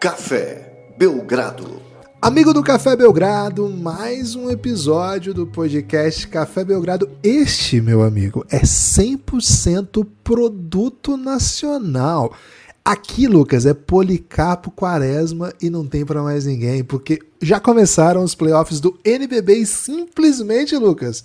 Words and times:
Café 0.00 0.94
Belgrado. 0.96 1.82
Amigo 2.22 2.54
do 2.54 2.62
Café 2.62 2.96
Belgrado, 2.96 3.68
mais 3.68 4.34
um 4.34 4.50
episódio 4.50 5.34
do 5.34 5.46
podcast 5.46 6.26
Café 6.26 6.64
Belgrado. 6.64 7.10
Este, 7.22 7.82
meu 7.82 8.02
amigo, 8.02 8.42
é 8.48 8.60
100% 8.60 10.06
produto 10.24 11.18
nacional. 11.18 12.34
Aqui, 12.82 13.26
Lucas, 13.26 13.66
é 13.66 13.74
Policarpo 13.74 14.70
Quaresma 14.70 15.52
e 15.60 15.68
não 15.68 15.86
tem 15.86 16.02
para 16.02 16.22
mais 16.22 16.46
ninguém, 16.46 16.82
porque 16.82 17.18
já 17.42 17.60
começaram 17.60 18.24
os 18.24 18.34
playoffs 18.34 18.80
do 18.80 18.98
NBB 19.04 19.56
e 19.56 19.66
simplesmente, 19.66 20.74
Lucas, 20.78 21.22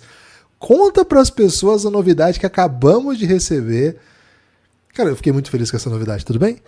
conta 0.58 1.02
para 1.02 1.22
as 1.22 1.30
pessoas 1.30 1.86
a 1.86 1.90
novidade 1.90 2.38
que 2.38 2.44
acabamos 2.44 3.16
de 3.16 3.24
receber. 3.24 3.96
Cara, 4.92 5.08
eu 5.08 5.16
fiquei 5.16 5.32
muito 5.32 5.50
feliz 5.50 5.70
com 5.70 5.78
essa 5.78 5.88
novidade, 5.88 6.26
tudo 6.26 6.38
bem? 6.38 6.60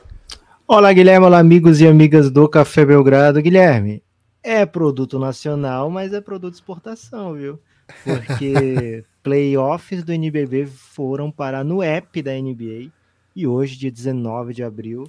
Olá, 0.71 0.93
Guilherme, 0.93 1.25
olá, 1.25 1.39
amigos 1.39 1.81
e 1.81 1.87
amigas 1.87 2.31
do 2.31 2.47
Café 2.47 2.85
Belgrado. 2.85 3.41
Guilherme, 3.41 4.03
é 4.43 4.67
produto 4.67 5.19
nacional, 5.19 5.89
mas 5.89 6.13
é 6.13 6.21
produto 6.21 6.53
de 6.53 6.59
exportação, 6.59 7.33
viu? 7.33 7.59
Porque 8.05 9.03
playoffs 9.25 10.05
do 10.05 10.13
NBB 10.13 10.67
foram 10.67 11.31
parar 11.31 11.65
no 11.65 11.83
app 11.83 12.21
da 12.21 12.33
NBA 12.33 12.91
e 13.35 13.47
hoje, 13.47 13.79
dia 13.79 13.91
19 13.91 14.53
de 14.53 14.63
abril, 14.63 15.05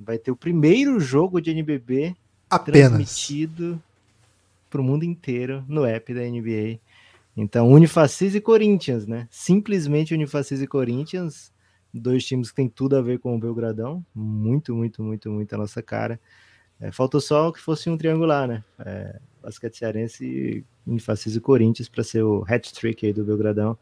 vai 0.00 0.16
ter 0.16 0.30
o 0.30 0.36
primeiro 0.36 0.98
jogo 0.98 1.42
de 1.42 1.50
NBB 1.50 2.16
Apenas. 2.48 2.88
transmitido 2.88 3.78
para 4.70 4.80
o 4.80 4.84
mundo 4.84 5.04
inteiro 5.04 5.62
no 5.68 5.84
app 5.84 6.14
da 6.14 6.22
NBA. 6.22 6.80
Então, 7.36 7.68
Unifacis 7.68 8.34
e 8.34 8.40
Corinthians, 8.40 9.06
né? 9.06 9.28
Simplesmente 9.30 10.14
Unifacis 10.14 10.62
e 10.62 10.66
Corinthians, 10.66 11.52
dois 12.00 12.24
times 12.24 12.50
que 12.50 12.56
tem 12.56 12.68
tudo 12.68 12.96
a 12.96 13.02
ver 13.02 13.18
com 13.18 13.34
o 13.34 13.38
Belgradão, 13.38 14.04
muito, 14.14 14.74
muito, 14.74 15.02
muito, 15.02 15.30
muito 15.30 15.54
a 15.54 15.58
nossa 15.58 15.82
cara. 15.82 16.20
É, 16.80 16.92
faltou 16.92 17.20
só 17.20 17.50
que 17.50 17.60
fosse 17.60 17.88
um 17.88 17.96
triangular, 17.96 18.46
né? 18.46 18.64
É, 18.78 19.18
basquete 19.42 19.76
cearense, 19.76 20.64
Unifacis 20.86 21.36
e 21.36 21.40
Corinthians 21.40 21.88
para 21.88 22.04
ser 22.04 22.22
o 22.22 22.44
hat-trick 22.48 23.06
aí 23.06 23.12
do 23.12 23.24
Belgradão. 23.24 23.78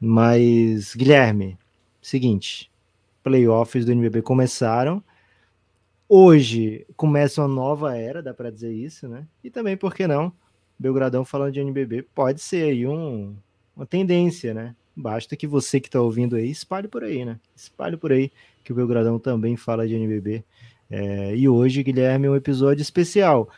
Mas, 0.00 0.94
Guilherme, 0.94 1.58
seguinte, 2.00 2.70
playoffs 3.22 3.84
do 3.84 3.92
NBB 3.92 4.22
começaram. 4.22 5.02
Hoje 6.08 6.86
começa 6.96 7.40
uma 7.40 7.48
nova 7.48 7.96
era, 7.96 8.22
dá 8.22 8.34
para 8.34 8.50
dizer 8.50 8.72
isso, 8.72 9.08
né? 9.08 9.26
E 9.44 9.50
também, 9.50 9.76
por 9.76 9.94
que 9.94 10.06
não? 10.06 10.32
Belgradão 10.78 11.24
falando 11.24 11.52
de 11.52 11.60
NBB 11.60 12.02
pode 12.14 12.40
ser 12.40 12.64
aí 12.64 12.86
um, 12.86 13.36
uma 13.76 13.86
tendência, 13.86 14.52
né? 14.52 14.74
Basta 14.94 15.36
que 15.36 15.46
você 15.46 15.80
que 15.80 15.88
está 15.88 16.00
ouvindo 16.00 16.36
aí 16.36 16.50
espalhe 16.50 16.88
por 16.88 17.04
aí, 17.04 17.24
né? 17.24 17.38
Espalhe 17.54 17.96
por 17.96 18.12
aí 18.12 18.30
que 18.64 18.72
o 18.72 18.74
Belgradão 18.74 19.18
também 19.18 19.56
fala 19.56 19.86
de 19.86 19.94
NBB. 19.94 20.44
É, 20.90 21.36
e 21.36 21.48
hoje, 21.48 21.82
Guilherme, 21.82 22.26
é 22.26 22.30
um 22.30 22.36
episódio 22.36 22.82
especial. 22.82 23.48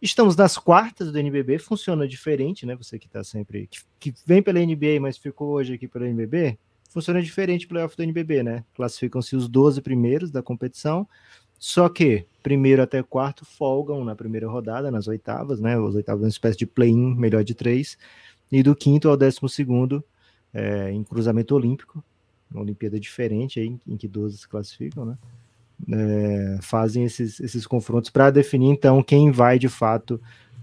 Estamos 0.00 0.36
nas 0.36 0.56
quartas 0.56 1.12
do 1.12 1.18
NBB, 1.18 1.58
funciona 1.58 2.06
diferente, 2.08 2.64
né? 2.64 2.74
Você 2.76 2.98
que 2.98 3.06
está 3.06 3.22
sempre. 3.22 3.66
Que, 3.66 3.80
que, 3.98 4.14
vem 4.24 4.42
pela 4.42 4.60
NBA, 4.60 5.00
mas 5.00 5.18
ficou 5.18 5.52
hoje 5.52 5.74
aqui 5.74 5.86
pela 5.86 6.06
NBB, 6.06 6.58
funciona 6.90 7.22
diferente 7.22 7.66
o 7.66 7.68
playoff 7.68 7.96
do 7.96 8.02
NBB, 8.02 8.42
né? 8.42 8.64
Classificam-se 8.74 9.36
os 9.36 9.48
12 9.48 9.80
primeiros 9.82 10.30
da 10.30 10.42
competição, 10.42 11.06
só 11.58 11.88
que 11.88 12.26
primeiro 12.42 12.82
até 12.82 13.02
quarto 13.02 13.44
folgam 13.44 14.04
na 14.04 14.14
primeira 14.14 14.48
rodada, 14.48 14.90
nas 14.90 15.08
oitavas, 15.08 15.60
né? 15.60 15.78
Os 15.78 15.94
oitavas 15.94 16.22
uma 16.22 16.28
espécie 16.28 16.58
de 16.58 16.66
play-in, 16.66 17.14
melhor 17.14 17.42
de 17.42 17.54
três, 17.54 17.98
e 18.52 18.62
do 18.62 18.76
quinto 18.76 19.08
ao 19.08 19.16
décimo 19.16 19.48
segundo, 19.48 20.04
é, 20.56 20.90
em 20.90 21.04
cruzamento 21.04 21.54
olímpico, 21.54 22.02
uma 22.50 22.62
Olimpíada 22.62 22.98
diferente 22.98 23.60
aí, 23.60 23.78
em 23.86 23.96
que 23.96 24.08
12 24.08 24.38
se 24.38 24.48
classificam, 24.48 25.04
né? 25.04 25.18
É, 25.92 26.58
fazem 26.62 27.04
esses, 27.04 27.38
esses 27.38 27.66
confrontos 27.66 28.08
para 28.08 28.30
definir 28.30 28.70
então 28.70 29.02
quem 29.02 29.30
vai 29.30 29.58
de 29.58 29.68
fato 29.68 30.18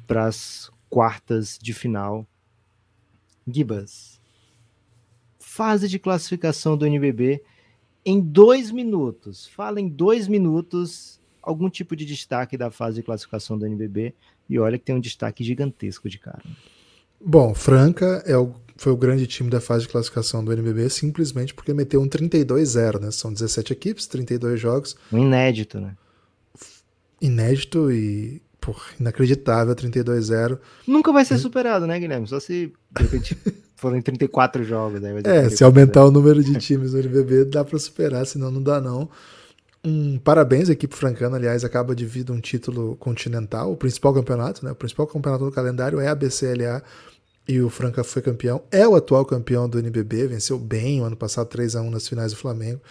para 0.07 0.25
as 0.25 0.71
quartas 0.89 1.59
de 1.61 1.71
final. 1.71 2.25
Gibas, 3.47 4.19
fase 5.37 5.87
de 5.87 5.99
classificação 5.99 6.75
do 6.75 6.87
NBB 6.87 7.43
em 8.03 8.19
dois 8.19 8.71
minutos. 8.71 9.45
Fala 9.45 9.79
em 9.79 9.87
dois 9.87 10.27
minutos 10.27 11.21
algum 11.39 11.69
tipo 11.69 11.95
de 11.95 12.05
destaque 12.05 12.57
da 12.57 12.71
fase 12.71 12.95
de 12.95 13.03
classificação 13.03 13.59
do 13.59 13.67
NBB 13.67 14.15
e 14.49 14.57
olha 14.57 14.79
que 14.79 14.85
tem 14.85 14.95
um 14.95 14.99
destaque 14.99 15.43
gigantesco 15.43 16.09
de 16.09 16.17
cara. 16.17 16.41
Bom, 17.25 17.53
Franca 17.53 18.21
é 18.25 18.37
o, 18.37 18.53
foi 18.75 18.91
o 18.91 18.97
grande 18.97 19.25
time 19.25 19.49
da 19.49 19.61
fase 19.61 19.85
de 19.85 19.89
classificação 19.89 20.43
do 20.43 20.51
NBB 20.51 20.89
simplesmente 20.89 21.53
porque 21.53 21.73
meteu 21.73 22.01
um 22.01 22.07
32-0, 22.07 22.99
né? 22.99 23.11
São 23.11 23.31
17 23.31 23.71
equipes, 23.71 24.07
32 24.07 24.59
jogos. 24.59 24.95
Um 25.11 25.19
inédito, 25.19 25.79
né? 25.79 25.95
Inédito 27.21 27.89
e 27.91 28.41
porra, 28.59 28.83
inacreditável, 28.99 29.73
32-0. 29.75 30.59
Nunca 30.87 31.11
vai 31.11 31.23
ser 31.23 31.37
superado, 31.37 31.87
né, 31.87 31.99
Guilherme? 31.99 32.27
Só 32.27 32.39
se 32.39 32.73
de 32.91 33.03
repente 33.03 33.37
forem 33.75 34.01
34 34.01 34.63
jogos. 34.63 35.01
Aí 35.03 35.13
é, 35.25 35.49
se 35.49 35.63
aumentar 35.63 36.05
o 36.05 36.11
número 36.11 36.43
de 36.43 36.57
times 36.57 36.93
no 36.93 36.99
NBB, 36.99 37.45
dá 37.45 37.63
para 37.63 37.79
superar, 37.79 38.25
senão 38.25 38.51
não 38.51 38.61
dá 38.61 38.81
não. 38.81 39.09
Um 39.85 40.17
parabéns 40.17 40.69
à 40.69 40.73
equipe 40.73 40.95
francana, 40.95 41.35
aliás, 41.35 41.65
acaba 41.65 41.93
de 41.93 42.05
vir 42.05 42.29
um 42.31 42.39
título 42.39 42.95
continental, 42.95 43.69
o 43.69 43.75
principal 43.75 44.13
campeonato, 44.13 44.63
né? 44.63 44.71
O 44.71 44.75
principal 44.75 45.05
campeonato 45.07 45.43
do 45.43 45.51
calendário 45.51 45.99
é 45.99 46.07
a 46.07 46.15
BCLA 46.15 46.81
e 47.47 47.59
o 47.61 47.69
Franca 47.69 48.03
foi 48.03 48.21
campeão. 48.21 48.63
É 48.71 48.87
o 48.87 48.95
atual 48.95 49.25
campeão 49.25 49.67
do 49.67 49.79
NBB, 49.79 50.27
venceu 50.27 50.57
bem 50.57 51.01
o 51.01 51.03
ano 51.03 51.15
passado 51.15 51.47
3 51.47 51.75
a 51.75 51.81
1 51.81 51.89
nas 51.89 52.07
finais 52.07 52.31
do 52.31 52.37
Flamengo, 52.37 52.81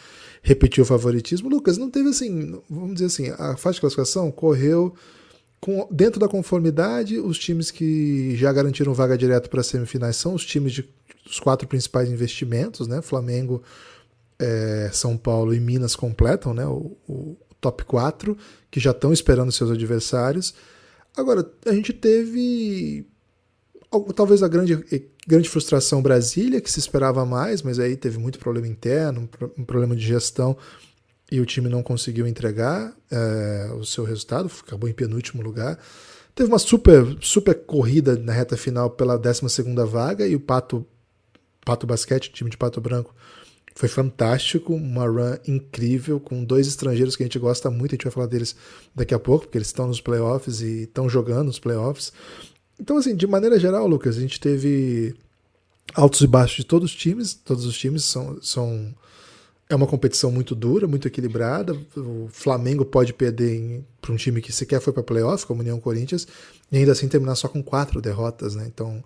repetiu 0.42 0.82
o 0.82 0.86
favoritismo. 0.86 1.48
Lucas, 1.48 1.78
não 1.78 1.90
teve 1.90 2.08
assim, 2.08 2.60
vamos 2.68 2.94
dizer 2.94 3.06
assim, 3.06 3.30
a 3.30 3.56
fase 3.56 3.76
de 3.76 3.80
classificação 3.80 4.30
correu 4.30 4.94
com, 5.60 5.86
dentro 5.90 6.18
da 6.18 6.28
conformidade, 6.28 7.18
os 7.18 7.38
times 7.38 7.70
que 7.70 8.36
já 8.36 8.52
garantiram 8.52 8.92
vaga 8.92 9.16
direto 9.16 9.48
para 9.48 9.60
as 9.60 9.68
semifinais 9.68 10.16
são 10.16 10.34
os 10.34 10.44
times 10.44 10.72
de, 10.72 10.88
dos 11.24 11.38
quatro 11.38 11.68
principais 11.68 12.10
investimentos, 12.10 12.88
né? 12.88 13.00
Flamengo, 13.00 13.62
é, 14.38 14.90
São 14.92 15.16
Paulo 15.16 15.54
e 15.54 15.60
Minas 15.60 15.94
completam 15.94 16.52
né? 16.52 16.66
o, 16.66 16.96
o 17.08 17.36
top 17.60 17.84
4, 17.84 18.36
que 18.70 18.80
já 18.80 18.90
estão 18.90 19.12
esperando 19.12 19.52
seus 19.52 19.70
adversários. 19.70 20.52
Agora, 21.16 21.48
a 21.64 21.72
gente 21.72 21.92
teve 21.92 23.06
talvez 24.14 24.42
a 24.42 24.48
grande, 24.48 24.84
grande 25.26 25.48
frustração 25.48 26.02
Brasília, 26.02 26.60
que 26.60 26.70
se 26.70 26.78
esperava 26.78 27.24
mais, 27.24 27.62
mas 27.62 27.78
aí 27.78 27.96
teve 27.96 28.18
muito 28.18 28.38
problema 28.38 28.66
interno, 28.66 29.28
um 29.56 29.64
problema 29.64 29.94
de 29.94 30.04
gestão 30.04 30.56
e 31.30 31.40
o 31.40 31.46
time 31.46 31.68
não 31.68 31.82
conseguiu 31.82 32.26
entregar 32.26 32.94
é, 33.10 33.70
o 33.78 33.84
seu 33.84 34.04
resultado, 34.04 34.50
acabou 34.66 34.88
em 34.88 34.92
penúltimo 34.92 35.42
lugar. 35.42 35.78
Teve 36.34 36.48
uma 36.48 36.58
super, 36.58 37.16
super 37.20 37.54
corrida 37.54 38.16
na 38.16 38.32
reta 38.32 38.56
final 38.56 38.90
pela 38.90 39.16
12 39.16 39.42
vaga 39.86 40.26
e 40.26 40.34
o 40.34 40.40
Pato, 40.40 40.86
Pato 41.64 41.86
Basquete, 41.86 42.32
time 42.32 42.50
de 42.50 42.56
Pato 42.56 42.80
Branco, 42.80 43.14
foi 43.74 43.88
fantástico, 43.88 44.74
uma 44.74 45.06
run 45.06 45.36
incrível, 45.46 46.20
com 46.20 46.44
dois 46.44 46.66
estrangeiros 46.66 47.16
que 47.16 47.22
a 47.22 47.26
gente 47.26 47.38
gosta 47.38 47.70
muito, 47.70 47.92
a 47.92 47.96
gente 47.96 48.04
vai 48.04 48.12
falar 48.12 48.26
deles 48.26 48.54
daqui 48.94 49.14
a 49.14 49.18
pouco, 49.18 49.46
porque 49.46 49.58
eles 49.58 49.68
estão 49.68 49.86
nos 49.86 50.00
playoffs 50.00 50.60
e 50.60 50.82
estão 50.82 51.08
jogando 51.08 51.46
nos 51.46 51.58
playoffs. 51.58 52.12
Então, 52.80 52.96
assim, 52.96 53.14
de 53.14 53.26
maneira 53.26 53.58
geral, 53.58 53.86
Lucas, 53.86 54.16
a 54.16 54.20
gente 54.20 54.40
teve 54.40 55.14
altos 55.94 56.20
e 56.20 56.26
baixos 56.26 56.56
de 56.56 56.64
todos 56.64 56.90
os 56.90 56.96
times, 56.96 57.34
todos 57.34 57.64
os 57.64 57.78
times 57.78 58.04
são, 58.04 58.40
são 58.42 58.94
é 59.72 59.74
uma 59.74 59.86
competição 59.86 60.30
muito 60.30 60.54
dura, 60.54 60.86
muito 60.86 61.08
equilibrada. 61.08 61.74
O 61.96 62.28
Flamengo 62.30 62.84
pode 62.84 63.12
perder 63.14 63.82
para 64.00 64.12
um 64.12 64.16
time 64.16 64.42
que 64.42 64.52
sequer 64.52 64.80
foi 64.80 64.92
para 64.92 65.02
playoff, 65.02 65.46
como 65.46 65.60
União 65.60 65.80
Corinthians, 65.80 66.26
e 66.70 66.76
ainda 66.76 66.92
assim 66.92 67.08
terminar 67.08 67.34
só 67.36 67.48
com 67.48 67.62
quatro 67.62 68.00
derrotas, 68.00 68.54
né? 68.54 68.66
Então, 68.66 69.02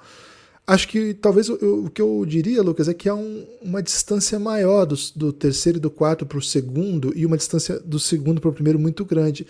acho 0.66 0.88
que 0.88 1.14
talvez 1.14 1.48
o, 1.48 1.84
o 1.84 1.90
que 1.90 2.02
eu 2.02 2.24
diria, 2.26 2.62
Lucas, 2.62 2.88
é 2.88 2.94
que 2.94 3.08
há 3.08 3.14
um, 3.14 3.46
uma 3.62 3.80
distância 3.80 4.40
maior 4.40 4.84
do, 4.86 4.96
do 5.14 5.32
terceiro 5.32 5.78
e 5.78 5.80
do 5.80 5.90
quarto 5.90 6.26
para 6.26 6.38
o 6.38 6.42
segundo 6.42 7.12
e 7.16 7.24
uma 7.24 7.36
distância 7.36 7.78
do 7.78 8.00
segundo 8.00 8.40
para 8.40 8.50
o 8.50 8.54
primeiro 8.54 8.78
muito 8.78 9.04
grande. 9.04 9.46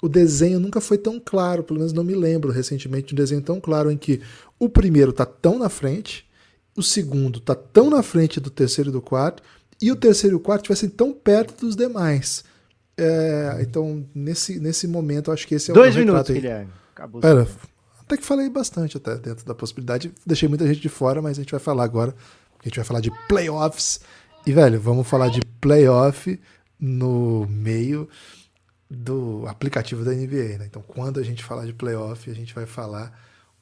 O 0.00 0.08
desenho 0.08 0.60
nunca 0.60 0.80
foi 0.80 0.96
tão 0.96 1.20
claro, 1.20 1.64
pelo 1.64 1.78
menos 1.78 1.92
não 1.92 2.04
me 2.04 2.14
lembro 2.14 2.52
recentemente 2.52 3.08
de 3.08 3.14
um 3.14 3.16
desenho 3.16 3.42
tão 3.42 3.60
claro 3.60 3.90
em 3.90 3.96
que 3.96 4.20
o 4.58 4.68
primeiro 4.68 5.10
está 5.10 5.26
tão 5.26 5.58
na 5.58 5.68
frente, 5.68 6.28
o 6.76 6.82
segundo 6.82 7.38
está 7.38 7.54
tão 7.54 7.90
na 7.90 8.02
frente 8.02 8.38
do 8.38 8.50
terceiro 8.50 8.90
e 8.90 8.92
do 8.92 9.02
quarto, 9.02 9.42
e 9.80 9.90
o 9.90 9.96
terceiro 9.96 10.36
e 10.36 10.38
o 10.38 10.40
quarto 10.40 10.62
estivessem 10.62 10.88
tão 10.88 11.12
perto 11.12 11.66
dos 11.66 11.74
demais. 11.74 12.44
É, 12.96 13.58
então, 13.60 14.04
nesse, 14.14 14.58
nesse 14.58 14.86
momento, 14.88 15.30
acho 15.30 15.46
que 15.46 15.54
esse 15.54 15.70
é 15.70 15.74
Dois 15.74 15.94
o 15.94 15.98
minutos, 15.98 16.30
aí. 16.30 16.36
Guilherme. 16.36 16.72
Acabou. 16.92 17.20
Era, 17.22 17.46
até 18.00 18.16
que 18.16 18.24
falei 18.24 18.48
bastante 18.48 18.96
até 18.96 19.16
dentro 19.16 19.44
da 19.44 19.54
possibilidade. 19.54 20.12
Deixei 20.26 20.48
muita 20.48 20.66
gente 20.66 20.80
de 20.80 20.88
fora, 20.88 21.22
mas 21.22 21.38
a 21.38 21.42
gente 21.42 21.50
vai 21.50 21.60
falar 21.60 21.84
agora. 21.84 22.14
A 22.58 22.68
gente 22.68 22.76
vai 22.76 22.84
falar 22.84 23.00
de 23.00 23.12
playoffs. 23.28 24.00
E, 24.46 24.52
velho, 24.52 24.80
vamos 24.80 25.06
falar 25.06 25.28
de 25.28 25.40
playoff 25.60 26.40
no 26.80 27.46
meio 27.48 28.08
do 28.90 29.44
aplicativo 29.46 30.04
da 30.04 30.12
NBA. 30.12 30.58
Né? 30.58 30.66
Então, 30.66 30.82
quando 30.82 31.20
a 31.20 31.22
gente 31.22 31.44
falar 31.44 31.66
de 31.66 31.72
playoff, 31.72 32.30
a 32.30 32.34
gente 32.34 32.54
vai 32.54 32.66
falar 32.66 33.12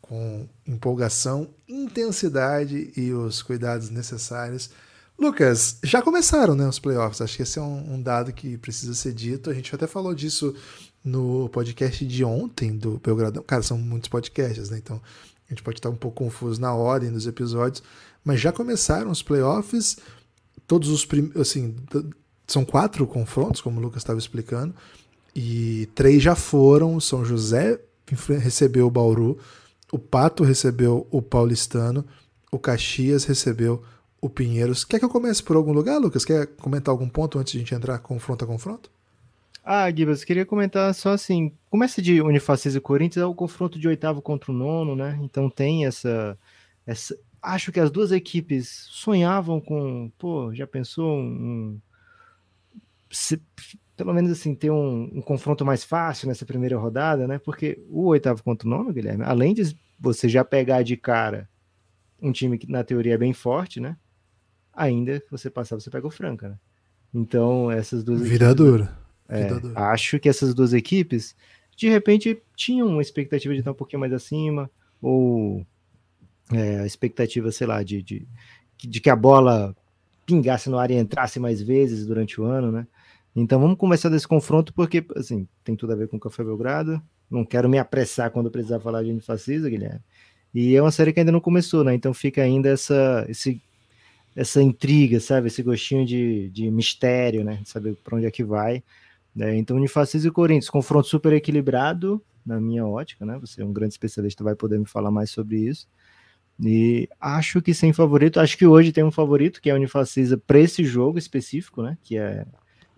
com 0.00 0.48
empolgação, 0.66 1.48
intensidade 1.68 2.92
e 2.96 3.12
os 3.12 3.42
cuidados 3.42 3.90
necessários 3.90 4.70
Lucas, 5.18 5.78
já 5.82 6.02
começaram 6.02 6.54
né, 6.54 6.68
os 6.68 6.78
playoffs. 6.78 7.22
Acho 7.22 7.36
que 7.36 7.42
esse 7.42 7.58
é 7.58 7.62
um, 7.62 7.94
um, 7.94 8.02
dado 8.02 8.32
que 8.32 8.58
precisa 8.58 8.94
ser 8.94 9.14
dito. 9.14 9.48
A 9.48 9.54
gente 9.54 9.74
até 9.74 9.86
falou 9.86 10.14
disso 10.14 10.54
no 11.02 11.48
podcast 11.48 12.06
de 12.06 12.22
ontem 12.22 12.76
do 12.76 13.00
Belgradão. 13.02 13.42
Cara, 13.42 13.62
são 13.62 13.78
muitos 13.78 14.08
podcasts, 14.08 14.68
né? 14.68 14.76
Então 14.76 15.00
a 15.48 15.52
gente 15.52 15.62
pode 15.62 15.78
estar 15.78 15.88
um 15.88 15.96
pouco 15.96 16.24
confuso 16.24 16.60
na 16.60 16.74
ordem 16.74 17.10
dos 17.10 17.26
episódios, 17.26 17.82
mas 18.22 18.40
já 18.40 18.52
começaram 18.52 19.10
os 19.10 19.22
playoffs, 19.22 19.96
todos 20.66 20.90
os 20.90 21.06
assim, 21.40 21.76
são 22.46 22.64
quatro 22.64 23.06
confrontos, 23.06 23.60
como 23.60 23.78
o 23.78 23.82
Lucas 23.82 24.02
estava 24.02 24.18
explicando, 24.18 24.74
e 25.36 25.86
três 25.94 26.22
já 26.22 26.34
foram. 26.34 26.98
São 26.98 27.22
José 27.22 27.78
recebeu 28.40 28.86
o 28.86 28.90
Bauru, 28.90 29.38
o 29.92 29.98
Pato 29.98 30.42
recebeu 30.42 31.06
o 31.10 31.20
Paulistano, 31.20 32.06
o 32.50 32.58
Caxias 32.58 33.24
recebeu 33.24 33.82
o 34.18 34.30
Pinheiros. 34.30 34.82
Quer 34.82 34.98
que 34.98 35.04
eu 35.04 35.10
comece 35.10 35.42
por 35.42 35.56
algum 35.56 35.72
lugar, 35.72 35.98
Lucas? 35.98 36.24
Quer 36.24 36.46
comentar 36.46 36.90
algum 36.90 37.08
ponto 37.08 37.38
antes 37.38 37.52
de 37.52 37.58
a 37.58 37.60
gente 37.60 37.74
entrar 37.74 37.98
confronto 37.98 38.44
a 38.44 38.48
confronto? 38.48 38.90
Ah, 39.62 39.90
Gibas, 39.90 40.24
queria 40.24 40.46
comentar 40.46 40.94
só 40.94 41.10
assim, 41.10 41.52
começa 41.68 42.00
de 42.00 42.22
Unifacis 42.22 42.76
e 42.76 42.80
Corinthians, 42.80 43.22
é 43.22 43.26
o 43.26 43.34
confronto 43.34 43.78
de 43.78 43.88
oitavo 43.88 44.22
contra 44.22 44.52
o 44.52 44.54
nono, 44.54 44.94
né? 44.96 45.18
Então 45.20 45.50
tem 45.50 45.84
essa, 45.84 46.38
essa... 46.86 47.18
Acho 47.42 47.72
que 47.72 47.80
as 47.80 47.90
duas 47.90 48.12
equipes 48.12 48.86
sonhavam 48.90 49.60
com, 49.60 50.10
pô, 50.16 50.54
já 50.54 50.66
pensou 50.66 51.18
um... 51.18 51.78
Se, 53.10 53.42
pelo 53.96 54.12
menos 54.12 54.30
assim, 54.30 54.54
ter 54.54 54.70
um, 54.70 55.10
um, 55.14 55.22
confronto 55.22 55.64
mais 55.64 55.82
fácil 55.82 56.28
nessa 56.28 56.44
primeira 56.44 56.76
rodada, 56.76 57.26
né? 57.26 57.38
Porque 57.38 57.82
o 57.88 58.06
oitavo 58.06 58.42
contra 58.42 58.68
o 58.68 58.70
nono, 58.70 58.92
Guilherme, 58.92 59.24
além 59.24 59.54
de 59.54 59.76
você 59.98 60.28
já 60.28 60.44
pegar 60.44 60.82
de 60.82 60.96
cara 60.96 61.48
um 62.20 62.32
time 62.32 62.58
que 62.58 62.70
na 62.70 62.84
teoria 62.84 63.14
é 63.14 63.18
bem 63.18 63.32
forte, 63.32 63.80
né? 63.80 63.96
Ainda 64.72 65.22
você 65.30 65.48
passar, 65.48 65.76
você 65.76 65.90
pega 65.90 66.06
o 66.06 66.10
Franca, 66.10 66.50
né? 66.50 66.58
Então, 67.14 67.70
essas 67.70 68.04
duas. 68.04 68.20
Vida 68.20 68.54
dura 68.54 69.06
é, 69.28 69.48
acho 69.74 70.18
que 70.18 70.28
essas 70.28 70.54
duas 70.54 70.72
equipes, 70.72 71.34
de 71.76 71.88
repente, 71.88 72.40
tinham 72.54 72.86
uma 72.88 73.02
expectativa 73.02 73.52
de 73.52 73.60
estar 73.60 73.72
um 73.72 73.74
pouquinho 73.74 74.00
mais 74.00 74.12
acima, 74.12 74.70
ou 75.00 75.66
é, 76.52 76.80
a 76.80 76.86
expectativa, 76.86 77.50
sei 77.50 77.66
lá, 77.66 77.82
de, 77.82 78.02
de, 78.02 78.26
de 78.78 79.00
que 79.00 79.10
a 79.10 79.16
bola 79.16 79.74
pingasse 80.24 80.70
no 80.70 80.78
ar 80.78 80.90
e 80.90 80.94
entrasse 80.94 81.38
mais 81.38 81.60
vezes 81.60 82.06
durante 82.06 82.40
o 82.40 82.44
ano, 82.44 82.70
né? 82.70 82.86
Então 83.36 83.60
vamos 83.60 83.76
começar 83.76 84.08
desse 84.08 84.26
confronto, 84.26 84.72
porque 84.72 85.04
assim, 85.14 85.46
tem 85.62 85.76
tudo 85.76 85.92
a 85.92 85.96
ver 85.96 86.08
com 86.08 86.16
o 86.16 86.20
Café 86.20 86.42
Belgrado. 86.42 87.02
Não 87.30 87.44
quero 87.44 87.68
me 87.68 87.78
apressar 87.78 88.30
quando 88.30 88.50
precisar 88.50 88.80
falar 88.80 89.02
de 89.02 89.10
Unifacisa, 89.10 89.68
Guilherme. 89.68 90.00
E 90.54 90.74
é 90.74 90.80
uma 90.80 90.90
série 90.90 91.12
que 91.12 91.20
ainda 91.20 91.32
não 91.32 91.40
começou, 91.40 91.84
né? 91.84 91.94
Então 91.94 92.14
fica 92.14 92.40
ainda 92.40 92.70
essa, 92.70 93.26
esse, 93.28 93.60
essa 94.34 94.62
intriga, 94.62 95.20
sabe? 95.20 95.48
Esse 95.48 95.62
gostinho 95.62 96.06
de, 96.06 96.48
de 96.48 96.70
mistério, 96.70 97.44
né? 97.44 97.56
De 97.62 97.68
saber 97.68 97.94
para 97.96 98.16
onde 98.16 98.24
é 98.24 98.30
que 98.30 98.42
vai. 98.42 98.82
Né? 99.34 99.54
Então, 99.58 99.76
Unifacis 99.76 100.24
e 100.24 100.30
Corinthians, 100.30 100.70
confronto 100.70 101.06
super 101.08 101.30
equilibrado, 101.34 102.22
na 102.44 102.58
minha 102.58 102.86
ótica, 102.86 103.26
né? 103.26 103.38
Você 103.38 103.60
é 103.60 103.64
um 103.66 103.72
grande 103.72 103.92
especialista, 103.92 104.42
vai 104.42 104.54
poder 104.54 104.78
me 104.78 104.86
falar 104.86 105.10
mais 105.10 105.30
sobre 105.30 105.58
isso. 105.58 105.86
E 106.58 107.06
acho 107.20 107.60
que 107.60 107.74
sem 107.74 107.92
favorito, 107.92 108.40
acho 108.40 108.56
que 108.56 108.66
hoje 108.66 108.92
tem 108.92 109.04
um 109.04 109.10
favorito, 109.10 109.60
que 109.60 109.68
é 109.68 109.74
a 109.74 109.76
Unifacisa 109.76 110.38
para 110.38 110.58
esse 110.58 110.84
jogo 110.84 111.18
específico, 111.18 111.82
né? 111.82 111.98
Que 112.02 112.16
é 112.16 112.46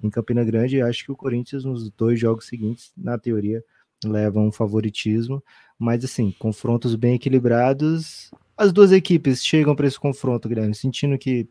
em 0.03 0.11
Campina 0.11 0.45
Grande. 0.45 0.77
E 0.77 0.83
acho 0.83 1.05
que 1.05 1.13
o 1.13 1.17
Corinthians, 1.17 1.65
nos 1.65 1.91
dois 1.91 2.19
jogos 2.19 2.47
seguintes, 2.47 2.93
na 2.97 3.19
teoria, 3.19 3.63
leva 4.05 4.41
um 4.41 4.53
favoritismo. 4.53 5.43
Mas, 5.79 6.05
assim, 6.05 6.35
confrontos 6.39 6.95
bem 6.95 7.15
equilibrados. 7.15 8.31
As 8.57 8.73
duas 8.73 8.93
equipes 8.93 9.45
chegam 9.45 9.77
para 9.77 9.87
esse 9.87 9.99
confronto, 9.99 10.49
Guilherme, 10.49 10.75
sentindo 10.75 11.17
que 11.17 11.49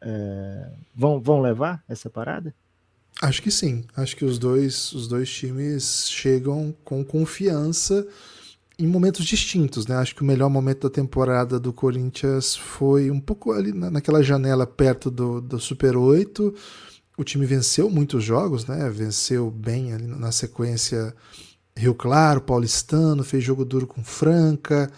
é, 0.00 0.70
vão, 0.94 1.20
vão 1.20 1.40
levar 1.40 1.82
essa 1.88 2.08
parada? 2.08 2.54
Acho 3.20 3.42
que 3.42 3.50
sim. 3.50 3.84
Acho 3.96 4.16
que 4.16 4.24
os 4.24 4.38
dois, 4.38 4.92
os 4.92 5.08
dois 5.08 5.30
times 5.30 6.08
chegam 6.10 6.74
com 6.84 7.04
confiança 7.04 8.06
em 8.78 8.86
momentos 8.86 9.24
distintos, 9.24 9.86
né? 9.86 9.96
Acho 9.96 10.14
que 10.14 10.22
o 10.22 10.26
melhor 10.26 10.50
momento 10.50 10.82
da 10.82 10.90
temporada 10.90 11.58
do 11.58 11.72
Corinthians 11.72 12.54
foi 12.54 13.10
um 13.10 13.18
pouco 13.18 13.52
ali 13.52 13.72
naquela 13.72 14.22
janela 14.22 14.66
perto 14.66 15.10
do, 15.10 15.40
do 15.40 15.58
Super 15.58 15.96
8. 15.96 16.54
O 17.16 17.24
time 17.24 17.46
venceu 17.46 17.88
muitos 17.88 18.22
jogos, 18.22 18.66
né? 18.66 18.90
Venceu 18.90 19.50
bem 19.50 19.92
ali 19.92 20.06
na 20.06 20.30
sequência 20.30 21.14
Rio 21.76 21.94
Claro, 21.94 22.40
Paulistano, 22.40 23.22
fez 23.22 23.44
jogo 23.44 23.64
duro 23.64 23.86
com 23.86 24.02
Franca. 24.02 24.90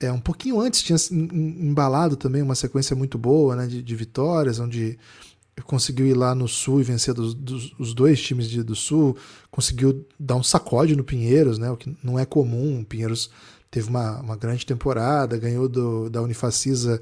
É, 0.00 0.10
um 0.10 0.20
pouquinho 0.20 0.60
antes 0.60 0.82
tinha 0.82 0.96
embalado 1.12 2.16
também 2.16 2.42
uma 2.42 2.54
sequência 2.54 2.96
muito 2.96 3.16
boa 3.18 3.54
né, 3.54 3.66
de, 3.66 3.82
de 3.82 3.96
vitórias, 3.96 4.58
onde 4.58 4.98
conseguiu 5.64 6.06
ir 6.06 6.14
lá 6.14 6.34
no 6.34 6.48
Sul 6.48 6.80
e 6.80 6.84
vencer 6.84 7.14
dos, 7.14 7.34
dos, 7.34 7.72
os 7.78 7.94
dois 7.94 8.20
times 8.20 8.48
de, 8.48 8.62
do 8.62 8.74
Sul, 8.74 9.16
conseguiu 9.50 10.04
dar 10.18 10.34
um 10.34 10.42
sacode 10.42 10.96
no 10.96 11.04
Pinheiros, 11.04 11.58
né, 11.58 11.70
o 11.70 11.76
que 11.76 11.94
não 12.02 12.18
é 12.18 12.24
comum. 12.24 12.80
O 12.80 12.84
Pinheiros 12.84 13.30
teve 13.70 13.88
uma, 13.88 14.20
uma 14.20 14.36
grande 14.36 14.66
temporada, 14.66 15.38
ganhou 15.38 15.68
do, 15.68 16.10
da 16.10 16.20
Unifacisa 16.22 17.00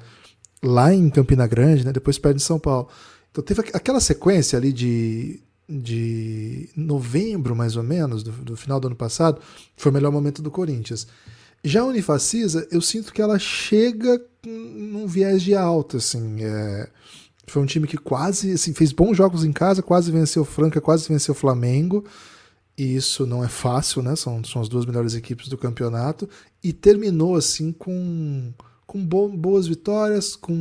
lá 0.63 0.93
em 0.93 1.09
Campina 1.09 1.47
Grande, 1.47 1.87
né, 1.87 1.93
depois 1.93 2.19
perde 2.19 2.43
em 2.43 2.45
São 2.45 2.59
Paulo. 2.59 2.89
Então 3.31 3.43
teve 3.43 3.61
aquela 3.73 4.01
sequência 4.01 4.59
ali 4.59 4.73
de, 4.73 5.41
de 5.69 6.69
novembro, 6.77 7.55
mais 7.55 7.77
ou 7.77 7.83
menos, 7.83 8.23
do, 8.23 8.33
do 8.33 8.57
final 8.57 8.81
do 8.81 8.89
ano 8.89 8.97
passado, 8.97 9.41
foi 9.77 9.91
o 9.91 9.95
melhor 9.95 10.11
momento 10.11 10.43
do 10.43 10.51
Corinthians. 10.51 11.07
Já 11.63 11.83
a 11.83 11.87
Unifacisa, 11.87 12.67
eu 12.71 12.81
sinto 12.81 13.13
que 13.13 13.21
ela 13.21 13.39
chega 13.39 14.21
num 14.45 15.07
viés 15.07 15.43
de 15.43 15.55
alta, 15.55 15.99
assim, 15.99 16.43
é, 16.43 16.89
foi 17.51 17.61
um 17.63 17.67
time 17.67 17.87
que 17.87 17.99
quase, 17.99 18.53
assim, 18.53 18.73
fez 18.73 18.93
bons 18.93 19.17
jogos 19.17 19.45
em 19.45 19.53
casa, 19.53 19.83
quase 19.83 20.11
venceu 20.11 20.45
Franca, 20.45 20.81
quase 20.81 21.09
venceu 21.09 21.35
Flamengo. 21.35 22.05
E 22.79 22.95
isso 22.95 23.27
não 23.27 23.45
é 23.45 23.49
fácil, 23.49 24.03
né? 24.03 24.17
São, 24.17 24.43
são 24.45 24.63
as 24.63 24.69
duas 24.69 24.87
melhores 24.87 25.15
equipes 25.15 25.49
do 25.49 25.59
campeonato. 25.59 26.29
E 26.63 26.73
terminou, 26.73 27.35
assim, 27.35 27.73
com, 27.73 28.53
com 28.91 29.07
bo 29.07 29.29
boas 29.29 29.69
vitórias, 29.69 30.35
com 30.35 30.53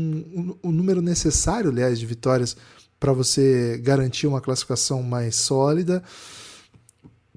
o, 0.62 0.70
o 0.70 0.72
número 0.72 1.02
necessário, 1.02 1.72
aliás, 1.72 1.98
de 1.98 2.06
vitórias 2.06 2.56
para 3.00 3.12
você 3.12 3.80
garantir 3.84 4.28
uma 4.28 4.40
classificação 4.40 5.02
mais 5.02 5.36
sólida. 5.36 6.04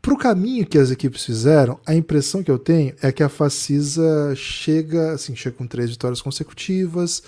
Para 0.03 0.13
o 0.13 0.19
caminho 0.19 0.67
que 0.67 0.77
as 0.77 0.91
equipes 0.91 1.25
fizeram, 1.25 1.81
a 1.87 1.95
impressão 1.95 2.43
que 2.43 2.51
eu 2.51 2.59
tenho 2.59 2.95
é 3.01 3.11
que 3.11 3.23
a 3.23 3.31
Facisa 3.31 4.35
chega, 4.37 5.13
assim, 5.13 5.35
chega 5.35 5.57
com 5.57 5.67
três 5.67 5.89
vitórias 5.89 6.21
consecutivas, 6.21 7.23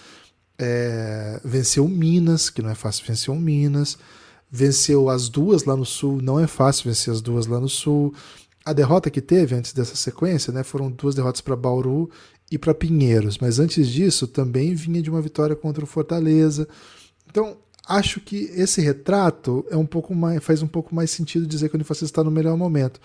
é, 0.59 1.41
venceu 1.43 1.89
Minas, 1.89 2.51
que 2.51 2.61
não 2.61 2.69
é 2.69 2.75
fácil 2.75 3.07
vencer 3.07 3.33
o 3.33 3.41
Minas. 3.41 3.97
Venceu 4.51 5.09
as 5.09 5.31
duas 5.31 5.65
lá 5.65 5.75
no 5.75 5.87
Sul, 5.87 6.21
não 6.21 6.39
é 6.39 6.47
fácil 6.47 6.85
vencer 6.91 7.15
as 7.15 7.23
duas 7.23 7.47
lá 7.47 7.59
no 7.59 7.69
Sul. 7.69 8.13
A 8.63 8.75
derrota 8.75 9.09
que 9.09 9.23
teve 9.23 9.55
antes 9.55 9.73
dessa 9.73 9.97
sequência 9.97 10.53
né, 10.53 10.63
foram 10.63 10.91
duas 10.91 11.15
derrotas 11.15 11.41
para 11.41 11.57
Bauru 11.57 12.11
e 12.55 12.59
para 12.59 12.73
Pinheiros, 12.73 13.37
mas 13.39 13.59
antes 13.59 13.89
disso 13.89 14.29
também 14.29 14.75
vinha 14.75 15.03
de 15.03 15.11
uma 15.11 15.21
vitória 15.21 15.57
contra 15.57 15.83
o 15.83 15.87
Fortaleza. 15.89 16.69
Então, 17.29 17.57
acho 17.85 18.21
que 18.21 18.49
esse 18.55 18.81
retrato 18.81 19.67
é 19.71 19.77
um 19.77 19.85
pouco 19.85 20.15
mais, 20.15 20.43
faz 20.43 20.63
um 20.63 20.69
pouco 20.69 20.95
mais 20.95 21.11
sentido 21.11 21.49
dizer 21.49 21.69
que 21.69 21.75
o 21.75 21.79
Unifacisa 21.79 22.07
está 22.07 22.23
no 22.23 22.31
melhor 22.31 22.57
momento. 22.57 23.01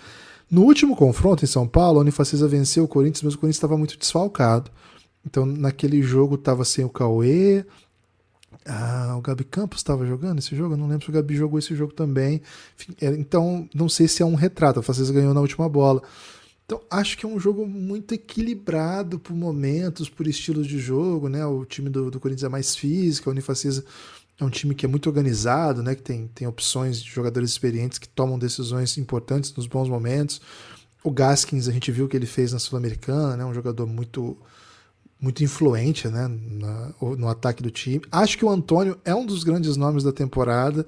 No 0.52 0.62
último 0.64 0.96
confronto 0.96 1.44
em 1.44 1.48
São 1.48 1.68
Paulo, 1.68 1.98
a 1.98 2.02
Unifacisa 2.02 2.48
venceu 2.48 2.84
o 2.84 2.88
Corinthians, 2.88 3.24
mas 3.24 3.34
o 3.34 3.40
Corinthians 3.40 3.58
estava 3.58 3.76
muito 3.76 3.98
desfalcado. 3.98 4.70
Então 5.26 5.48
naquele 5.48 6.00
jogo 6.02 6.38
tava 6.38 6.64
sem 6.64 6.86
o 6.86 6.90
Cauê. 6.90 7.66
Ah, 8.68 9.16
o 9.18 9.22
Gabi 9.22 9.46
Campos 9.46 9.80
estava 9.80 10.06
jogando 10.06 10.38
esse 10.38 10.56
jogo? 10.56 10.76
Eu 10.76 10.78
não 10.78 10.88
lembro 10.88 11.06
se 11.06 11.10
o 11.10 11.14
Gabi 11.14 11.36
jogou 11.36 11.58
esse 11.58 11.74
jogo 11.76 11.92
também. 11.92 12.40
Enfim, 12.78 12.94
é, 13.02 13.08
então, 13.08 13.68
não 13.74 13.90
sei 13.90 14.08
se 14.08 14.22
é 14.22 14.26
um 14.26 14.36
retrato. 14.36 14.80
O 14.80 14.84
Facesa 14.84 15.12
ganhou 15.12 15.34
na 15.34 15.42
última 15.42 15.68
bola. 15.68 16.04
Então, 16.70 16.84
acho 16.88 17.18
que 17.18 17.26
é 17.26 17.28
um 17.28 17.40
jogo 17.40 17.66
muito 17.66 18.14
equilibrado 18.14 19.18
por 19.18 19.36
momentos, 19.36 20.08
por 20.08 20.28
estilos 20.28 20.68
de 20.68 20.78
jogo, 20.78 21.28
né? 21.28 21.44
O 21.44 21.66
time 21.66 21.90
do, 21.90 22.12
do 22.12 22.20
Corinthians 22.20 22.44
é 22.44 22.48
mais 22.48 22.76
físico, 22.76 23.28
a 23.28 23.32
Unifacisa 23.32 23.84
é 24.40 24.46
um 24.46 24.52
time 24.52 24.76
que 24.76 24.86
é 24.86 24.88
muito 24.88 25.08
organizado, 25.08 25.82
né? 25.82 25.96
Que 25.96 26.04
tem, 26.04 26.28
tem 26.28 26.48
opções 26.48 27.02
de 27.02 27.10
jogadores 27.10 27.50
experientes 27.50 27.98
que 27.98 28.08
tomam 28.08 28.38
decisões 28.38 29.00
importantes 29.00 29.52
nos 29.56 29.66
bons 29.66 29.90
momentos. 29.90 30.40
O 31.04 31.10
Gaskins, 31.10 31.68
a 31.68 31.72
gente 31.72 31.92
viu 31.92 32.06
o 32.06 32.08
que 32.08 32.16
ele 32.16 32.28
fez 32.28 32.54
na 32.54 32.60
Sul-Americana, 32.60 33.36
né? 33.36 33.44
Um 33.44 33.54
jogador 33.54 33.88
muito 33.88 34.38
muito 35.20 35.44
influente 35.44 36.08
né, 36.08 36.28
na, 36.28 36.94
no 37.02 37.28
ataque 37.28 37.64
do 37.64 37.72
time. 37.72 38.04
Acho 38.12 38.38
que 38.38 38.46
o 38.46 38.50
Antônio 38.50 38.96
é 39.04 39.14
um 39.14 39.26
dos 39.26 39.44
grandes 39.44 39.76
nomes 39.76 40.04
da 40.04 40.14
temporada. 40.14 40.86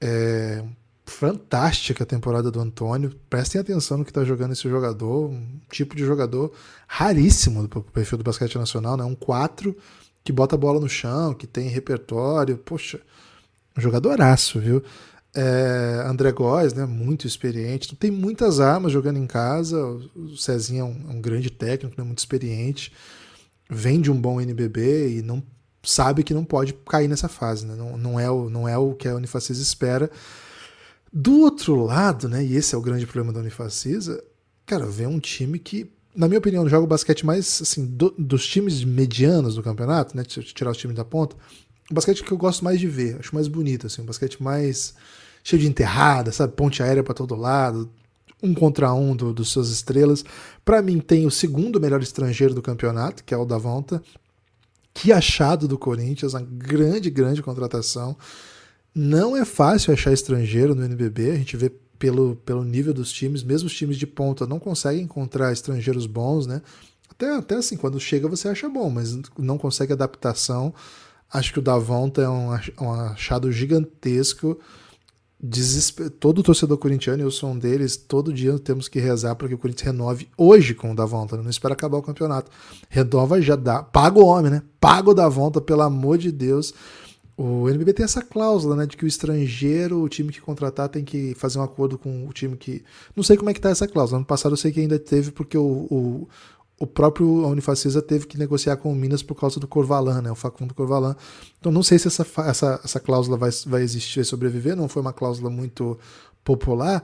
É, 0.00 0.64
fantástica 1.04 2.04
a 2.04 2.06
temporada 2.06 2.50
do 2.50 2.60
Antônio. 2.60 3.14
Prestem 3.28 3.60
atenção 3.60 3.98
no 3.98 4.04
que 4.04 4.10
está 4.10 4.24
jogando 4.24 4.52
esse 4.52 4.68
jogador. 4.68 5.30
Um 5.30 5.60
tipo 5.70 5.94
de 5.94 6.04
jogador 6.04 6.52
raríssimo 6.86 7.66
do 7.66 7.82
perfil 7.82 8.18
do 8.18 8.24
basquete 8.24 8.56
nacional. 8.56 8.96
Né? 8.96 9.04
Um 9.04 9.14
4 9.14 9.76
que 10.22 10.32
bota 10.32 10.54
a 10.54 10.58
bola 10.58 10.80
no 10.80 10.88
chão, 10.88 11.34
que 11.34 11.46
tem 11.46 11.68
repertório. 11.68 12.56
Poxa, 12.58 13.00
um 13.76 13.80
jogadoraço, 13.80 14.58
viu? 14.58 14.82
É, 15.36 16.04
André 16.06 16.32
Góes, 16.32 16.72
né, 16.72 16.86
muito 16.86 17.26
experiente. 17.26 17.94
Tem 17.96 18.10
muitas 18.10 18.60
armas 18.60 18.92
jogando 18.92 19.18
em 19.18 19.26
casa. 19.26 19.84
O 20.14 20.36
Cezinha 20.36 20.82
é 20.82 20.84
um, 20.84 21.06
é 21.10 21.12
um 21.12 21.20
grande 21.20 21.50
técnico, 21.50 21.94
né, 21.98 22.04
muito 22.04 22.20
experiente 22.20 22.92
vem 23.68 24.00
de 24.00 24.10
um 24.10 24.20
bom 24.20 24.40
NBB 24.40 25.18
e 25.18 25.22
não 25.22 25.42
sabe 25.82 26.22
que 26.22 26.34
não 26.34 26.44
pode 26.44 26.72
cair 26.88 27.08
nessa 27.08 27.28
fase, 27.28 27.66
né? 27.66 27.74
não, 27.74 27.96
não, 27.96 28.20
é 28.20 28.30
o, 28.30 28.48
não 28.48 28.68
é 28.68 28.76
o 28.76 28.94
que 28.94 29.08
a 29.08 29.14
Unifacis 29.14 29.58
espera. 29.58 30.10
Do 31.16 31.42
outro 31.42 31.84
lado, 31.84 32.28
né, 32.28 32.44
e 32.44 32.56
esse 32.56 32.74
é 32.74 32.78
o 32.78 32.80
grande 32.80 33.06
problema 33.06 33.32
da 33.32 33.38
Unifacisa, 33.38 34.20
cara, 34.66 34.84
vem 34.84 35.06
um 35.06 35.20
time 35.20 35.60
que, 35.60 35.88
na 36.12 36.26
minha 36.26 36.40
opinião, 36.40 36.68
joga 36.68 36.82
o 36.82 36.88
basquete 36.88 37.24
mais, 37.24 37.62
assim, 37.62 37.86
do, 37.86 38.12
dos 38.18 38.44
times 38.48 38.82
medianos 38.82 39.54
do 39.54 39.62
campeonato, 39.62 40.16
né, 40.16 40.24
tirar 40.24 40.72
os 40.72 40.76
times 40.76 40.96
da 40.96 41.04
ponta, 41.04 41.36
o 41.88 41.94
basquete 41.94 42.24
que 42.24 42.32
eu 42.32 42.36
gosto 42.36 42.64
mais 42.64 42.80
de 42.80 42.88
ver, 42.88 43.18
acho 43.20 43.32
mais 43.32 43.46
bonito, 43.46 43.86
assim, 43.86 44.02
um 44.02 44.06
basquete 44.06 44.42
mais 44.42 44.92
cheio 45.44 45.62
de 45.62 45.68
enterrada, 45.68 46.32
sabe, 46.32 46.54
ponte 46.54 46.82
aérea 46.82 47.04
para 47.04 47.14
todo 47.14 47.36
lado, 47.36 47.88
um 48.42 48.52
contra 48.52 48.92
um 48.92 49.14
do, 49.14 49.32
dos 49.32 49.50
suas 49.50 49.68
estrelas. 49.68 50.24
Para 50.64 50.82
mim, 50.82 50.98
tem 50.98 51.26
o 51.26 51.30
segundo 51.30 51.80
melhor 51.80 52.02
estrangeiro 52.02 52.54
do 52.54 52.60
campeonato, 52.60 53.22
que 53.22 53.32
é 53.32 53.36
o 53.36 53.44
Davonta. 53.44 54.02
Que 54.92 55.12
achado 55.12 55.66
do 55.66 55.78
Corinthians, 55.78 56.34
uma 56.34 56.42
grande, 56.42 57.08
grande 57.10 57.42
contratação. 57.42 58.16
Não 58.94 59.36
é 59.36 59.44
fácil 59.44 59.92
achar 59.92 60.12
estrangeiro 60.12 60.74
no 60.74 60.84
NBB, 60.84 61.32
a 61.32 61.36
gente 61.36 61.56
vê 61.56 61.72
pelo, 61.98 62.36
pelo 62.36 62.62
nível 62.62 62.94
dos 62.94 63.10
times, 63.10 63.42
mesmo 63.42 63.66
os 63.66 63.74
times 63.74 63.96
de 63.96 64.06
ponta 64.06 64.46
não 64.46 64.60
conseguem 64.60 65.02
encontrar 65.02 65.52
estrangeiros 65.52 66.06
bons, 66.06 66.46
né? 66.46 66.62
Até, 67.10 67.34
até 67.34 67.54
assim, 67.56 67.76
quando 67.76 67.98
chega 67.98 68.28
você 68.28 68.48
acha 68.48 68.68
bom, 68.68 68.90
mas 68.90 69.16
não 69.38 69.58
consegue 69.58 69.92
adaptação. 69.92 70.74
Acho 71.32 71.52
que 71.52 71.58
o 71.58 71.62
Davonta 71.62 72.22
é 72.22 72.28
um, 72.28 72.50
um 72.80 72.92
achado 72.92 73.50
gigantesco. 73.50 74.58
Desesper... 75.40 76.10
Todo 76.10 76.42
torcedor 76.42 76.78
corintiano, 76.78 77.22
eu 77.22 77.30
sou 77.30 77.50
um 77.50 77.58
deles, 77.58 77.96
todo 77.96 78.32
dia 78.32 78.58
temos 78.58 78.88
que 78.88 79.00
rezar 79.00 79.34
para 79.34 79.48
que 79.48 79.54
o 79.54 79.58
Corinthians 79.58 79.86
renove 79.86 80.28
hoje 80.38 80.74
com 80.74 80.92
o 80.92 80.94
Davonta, 80.94 81.36
não 81.36 81.50
espera 81.50 81.74
acabar 81.74 81.98
o 81.98 82.02
campeonato. 82.02 82.50
Renova 82.88 83.40
já 83.42 83.56
dá, 83.56 83.82
paga 83.82 84.18
o 84.18 84.26
homem, 84.26 84.52
né? 84.52 84.62
Paga 84.80 85.10
o 85.10 85.14
Davonta, 85.14 85.60
pelo 85.60 85.82
amor 85.82 86.18
de 86.18 86.30
Deus 86.30 86.72
o 87.36 87.68
NBB 87.68 87.92
tem 87.92 88.04
essa 88.04 88.22
cláusula, 88.22 88.76
né, 88.76 88.86
de 88.86 88.96
que 88.96 89.04
o 89.04 89.08
estrangeiro, 89.08 90.00
o 90.00 90.08
time 90.08 90.32
que 90.32 90.40
contratar, 90.40 90.88
tem 90.88 91.04
que 91.04 91.34
fazer 91.34 91.58
um 91.58 91.62
acordo 91.62 91.98
com 91.98 92.28
o 92.28 92.32
time 92.32 92.56
que. 92.56 92.84
Não 93.14 93.24
sei 93.24 93.36
como 93.36 93.50
é 93.50 93.54
que 93.54 93.60
tá 93.60 93.70
essa 93.70 93.88
cláusula. 93.88 94.18
Ano 94.18 94.26
passado 94.26 94.52
eu 94.52 94.56
sei 94.56 94.70
que 94.70 94.80
ainda 94.80 94.98
teve, 94.98 95.32
porque 95.32 95.58
o, 95.58 95.86
o, 95.90 96.28
o 96.78 96.86
próprio 96.86 97.46
Unifacisa 97.46 98.00
teve 98.00 98.26
que 98.26 98.38
negociar 98.38 98.76
com 98.76 98.92
o 98.92 98.94
Minas 98.94 99.22
por 99.22 99.34
causa 99.34 99.58
do 99.58 99.66
Corvalan, 99.66 100.22
né, 100.22 100.30
o 100.30 100.36
Facundo 100.36 100.74
Corvalan. 100.74 101.16
Então 101.58 101.72
não 101.72 101.82
sei 101.82 101.98
se 101.98 102.06
essa, 102.06 102.26
essa, 102.42 102.80
essa 102.84 103.00
cláusula 103.00 103.36
vai, 103.36 103.50
vai 103.66 103.82
existir 103.82 104.20
e 104.20 104.24
sobreviver, 104.24 104.76
não 104.76 104.88
foi 104.88 105.02
uma 105.02 105.12
cláusula 105.12 105.50
muito 105.50 105.98
popular. 106.44 107.02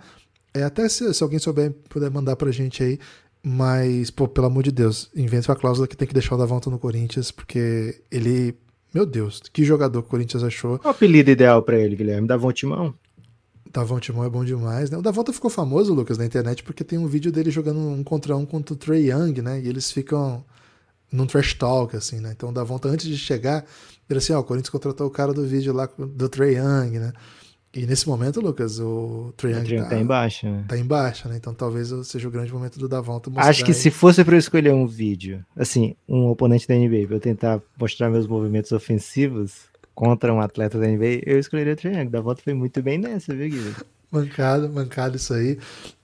É, 0.54 0.62
até 0.62 0.88
se, 0.88 1.12
se 1.12 1.22
alguém 1.22 1.38
souber, 1.38 1.72
puder 1.88 2.10
mandar 2.10 2.36
pra 2.36 2.50
gente 2.52 2.82
aí. 2.82 2.98
Mas, 3.42 4.10
pô, 4.10 4.28
pelo 4.28 4.48
amor 4.48 4.62
de 4.62 4.70
Deus, 4.70 5.10
invente 5.16 5.48
uma 5.48 5.56
cláusula 5.56 5.88
que 5.88 5.96
tem 5.96 6.06
que 6.06 6.12
deixar 6.12 6.34
o 6.34 6.38
Davonta 6.38 6.68
no 6.68 6.78
Corinthians, 6.78 7.30
porque 7.30 8.02
ele 8.10 8.54
meu 8.92 9.06
Deus, 9.06 9.40
que 9.52 9.64
jogador 9.64 10.02
que 10.02 10.08
o 10.08 10.10
Corinthians 10.10 10.42
achou. 10.42 10.78
Qual 10.78 10.92
o 10.92 10.96
apelido 10.96 11.30
ideal 11.30 11.62
para 11.62 11.78
ele, 11.78 11.96
Guilherme? 11.96 12.26
Davon 12.26 12.52
Timão? 12.52 12.94
Davon 13.72 14.00
Timão 14.00 14.24
é 14.24 14.28
bom 14.28 14.44
demais, 14.44 14.90
né? 14.90 14.98
O 14.98 15.02
Davonta 15.02 15.32
ficou 15.32 15.50
famoso, 15.50 15.94
Lucas, 15.94 16.18
na 16.18 16.26
internet, 16.26 16.62
porque 16.62 16.82
tem 16.82 16.98
um 16.98 17.06
vídeo 17.06 17.30
dele 17.30 17.50
jogando 17.50 17.78
um 17.78 18.02
contra 18.02 18.36
um 18.36 18.44
contra 18.44 18.74
o 18.74 18.76
Trey 18.76 19.10
Young, 19.10 19.40
né? 19.40 19.60
E 19.60 19.68
eles 19.68 19.92
ficam 19.92 20.44
num 21.12 21.26
trash 21.26 21.54
talk, 21.54 21.96
assim, 21.96 22.20
né? 22.20 22.32
Então 22.32 22.48
o 22.48 22.52
Davonta, 22.52 22.88
antes 22.88 23.06
de 23.06 23.16
chegar, 23.16 23.64
ele 24.08 24.18
assim, 24.18 24.32
ó, 24.32 24.40
o 24.40 24.44
Corinthians 24.44 24.70
contratou 24.70 25.06
o 25.06 25.10
cara 25.10 25.32
do 25.32 25.46
vídeo 25.46 25.72
lá 25.72 25.88
do 25.96 26.28
Trey 26.28 26.56
Young, 26.56 26.98
né? 26.98 27.12
E 27.72 27.86
nesse 27.86 28.08
momento, 28.08 28.40
Lucas, 28.40 28.80
o 28.80 29.32
Young 29.44 29.76
tá, 29.76 29.90
tá 29.90 29.98
em 29.98 30.04
baixa, 30.04 30.50
né? 30.50 30.64
Tá 30.66 30.76
em 30.76 30.84
baixa, 30.84 31.28
né? 31.28 31.36
Então 31.36 31.54
talvez 31.54 31.92
seja 32.04 32.26
o 32.26 32.30
grande 32.30 32.52
momento 32.52 32.78
do 32.78 32.88
Davonta 32.88 33.30
mostrar. 33.30 33.48
Acho 33.48 33.64
que 33.64 33.70
aí... 33.70 33.76
se 33.76 33.90
fosse 33.90 34.24
para 34.24 34.34
eu 34.34 34.40
escolher 34.40 34.74
um 34.74 34.86
vídeo, 34.86 35.44
assim, 35.56 35.94
um 36.08 36.26
oponente 36.26 36.66
da 36.66 36.74
NBA, 36.74 37.06
pra 37.06 37.16
eu 37.16 37.20
tentar 37.20 37.60
mostrar 37.78 38.10
meus 38.10 38.26
movimentos 38.26 38.72
ofensivos 38.72 39.70
contra 39.94 40.34
um 40.34 40.40
atleta 40.40 40.78
da 40.78 40.86
NBA, 40.86 41.22
eu 41.24 41.38
escolheria 41.38 41.76
o 41.84 41.88
Young. 41.88 42.08
Davonta 42.08 42.42
foi 42.42 42.54
muito 42.54 42.82
bem 42.82 42.98
nessa, 42.98 43.34
viu, 43.34 43.48
Guilherme? 43.48 43.76
mancado, 44.10 44.68
mancado 44.68 45.16
isso 45.16 45.32
aí. 45.32 45.58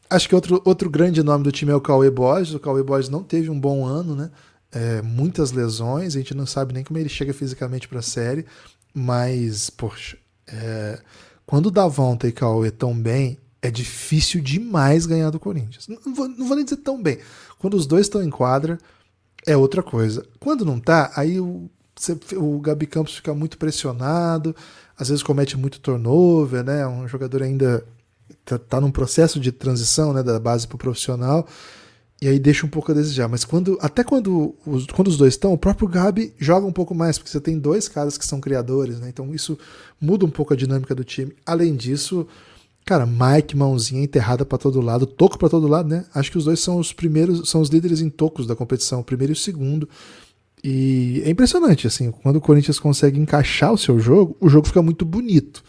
Acho 0.09 0.29
que 0.29 0.35
outro, 0.35 0.63
outro 0.65 0.89
grande 0.89 1.23
nome 1.23 1.43
do 1.43 1.51
time 1.51 1.73
é 1.73 1.75
o 1.75 1.81
Cauê 1.81 2.11
Borges. 2.11 2.55
O 2.55 2.61
Cauê 2.61 2.83
Borges 2.83 3.09
não 3.09 3.23
teve 3.23 3.51
um 3.51 3.59
bom 3.59 3.85
ano, 3.85 4.15
né? 4.15 4.31
É, 4.71 5.03
muitas 5.03 5.53
lesões, 5.53 6.15
a 6.15 6.19
gente 6.19 6.35
não 6.35 6.47
sabe 6.47 6.73
nem 6.73 6.85
como 6.85 6.99
ele 6.99 7.09
chega 7.09 7.33
fisicamente 7.33 7.89
para 7.89 8.01
a 8.01 8.03
série, 8.03 8.45
mas, 8.93 9.71
poxa, 9.71 10.17
é, 10.47 11.01
quando 11.47 11.67
o 11.67 11.71
Davonta 11.71 12.27
e 12.27 12.33
Cauê 12.33 12.69
estão 12.69 12.95
bem, 12.95 13.39
é 13.63 13.71
difícil 13.71 14.41
demais 14.41 15.07
ganhar 15.07 15.31
do 15.31 15.41
Corinthians. 15.41 15.87
Não 15.89 16.15
vou, 16.15 16.29
não 16.29 16.47
vou 16.47 16.57
nem 16.57 16.65
dizer 16.65 16.79
tão 16.79 17.01
bem. 17.01 17.19
Quando 17.59 17.75
os 17.75 17.87
dois 17.87 18.07
estão 18.07 18.23
em 18.23 18.31
quadra, 18.31 18.79
é 19.47 19.57
outra 19.57 19.83
coisa. 19.83 20.27
Quando 20.41 20.65
não 20.65 20.81
tá, 20.81 21.13
aí 21.15 21.41
o, 21.41 21.71
o 22.37 22.61
Gabi 22.61 22.87
Campos 22.87 23.15
fica 23.15 23.33
muito 23.33 23.57
pressionado, 23.57 24.55
às 24.99 25.09
vezes 25.09 25.23
comete 25.23 25.57
muito 25.57 25.81
turnover, 25.81 26.65
né? 26.65 26.87
Um 26.87 27.07
jogador 27.07 27.43
ainda 27.43 27.85
tá, 28.45 28.59
tá 28.59 28.81
num 28.81 28.91
processo 28.91 29.39
de 29.39 29.53
transição, 29.53 30.13
né, 30.13 30.23
da 30.23 30.41
base 30.41 30.67
para 30.67 30.77
o 30.77 30.79
profissional. 30.79 31.47
E 32.21 32.29
aí 32.29 32.39
deixa 32.39 32.65
um 32.65 32.69
pouco 32.69 32.91
a 32.91 32.95
desejar. 32.95 33.29
Mas 33.29 33.45
quando 33.45 33.79
até 33.81 34.03
quando 34.03 34.55
os, 34.67 34.87
quando 34.87 35.09
os 35.09 35.17
dois 35.17 35.35
estão, 35.35 35.53
o 35.53 35.59
próprio 35.59 35.87
Gabi 35.87 36.33
joga 36.39 36.67
um 36.67 36.73
pouco 36.73 36.95
mais, 36.95 37.19
porque 37.19 37.31
você 37.31 37.41
tem 37.41 37.59
dois 37.59 37.89
caras 37.89 38.17
que 38.17 38.25
são 38.25 38.41
criadores, 38.41 38.99
né? 38.99 39.09
Então 39.09 39.35
isso 39.35 39.59
muda 40.01 40.25
um 40.25 40.31
pouco 40.31 40.55
a 40.55 40.57
dinâmica 40.57 40.95
do 40.95 41.05
time. 41.05 41.35
Além 41.45 41.77
disso, 41.77 42.27
cara, 42.87 43.05
Mike, 43.07 43.57
mãozinha 43.57 44.03
enterrada 44.03 44.47
para 44.47 44.57
todo 44.57 44.81
lado, 44.81 45.07
toco 45.07 45.39
para 45.39 45.51
todo 45.51 45.69
lado, 45.69 45.89
né? 45.89 46.07
Acho 46.15 46.31
que 46.31 46.39
os 46.39 46.45
dois 46.45 46.61
são 46.61 46.79
os 46.79 46.93
primeiros, 46.93 47.51
são 47.51 47.61
os 47.61 47.69
líderes 47.69 48.01
em 48.01 48.09
tocos 48.09 48.47
da 48.47 48.57
competição, 48.57 49.01
o 49.01 49.05
primeiro 49.05 49.33
e 49.33 49.35
o 49.35 49.37
segundo. 49.37 49.87
E 50.65 51.23
é 51.25 51.31
impressionante, 51.31 51.87
assim, 51.87 52.11
quando 52.11 52.37
o 52.37 52.41
Corinthians 52.41 52.79
consegue 52.79 53.21
encaixar 53.21 53.73
o 53.73 53.79
seu 53.79 54.01
jogo, 54.01 54.37
o 54.41 54.49
jogo 54.49 54.67
fica 54.67 54.81
muito 54.81 55.05
bonito. 55.05 55.63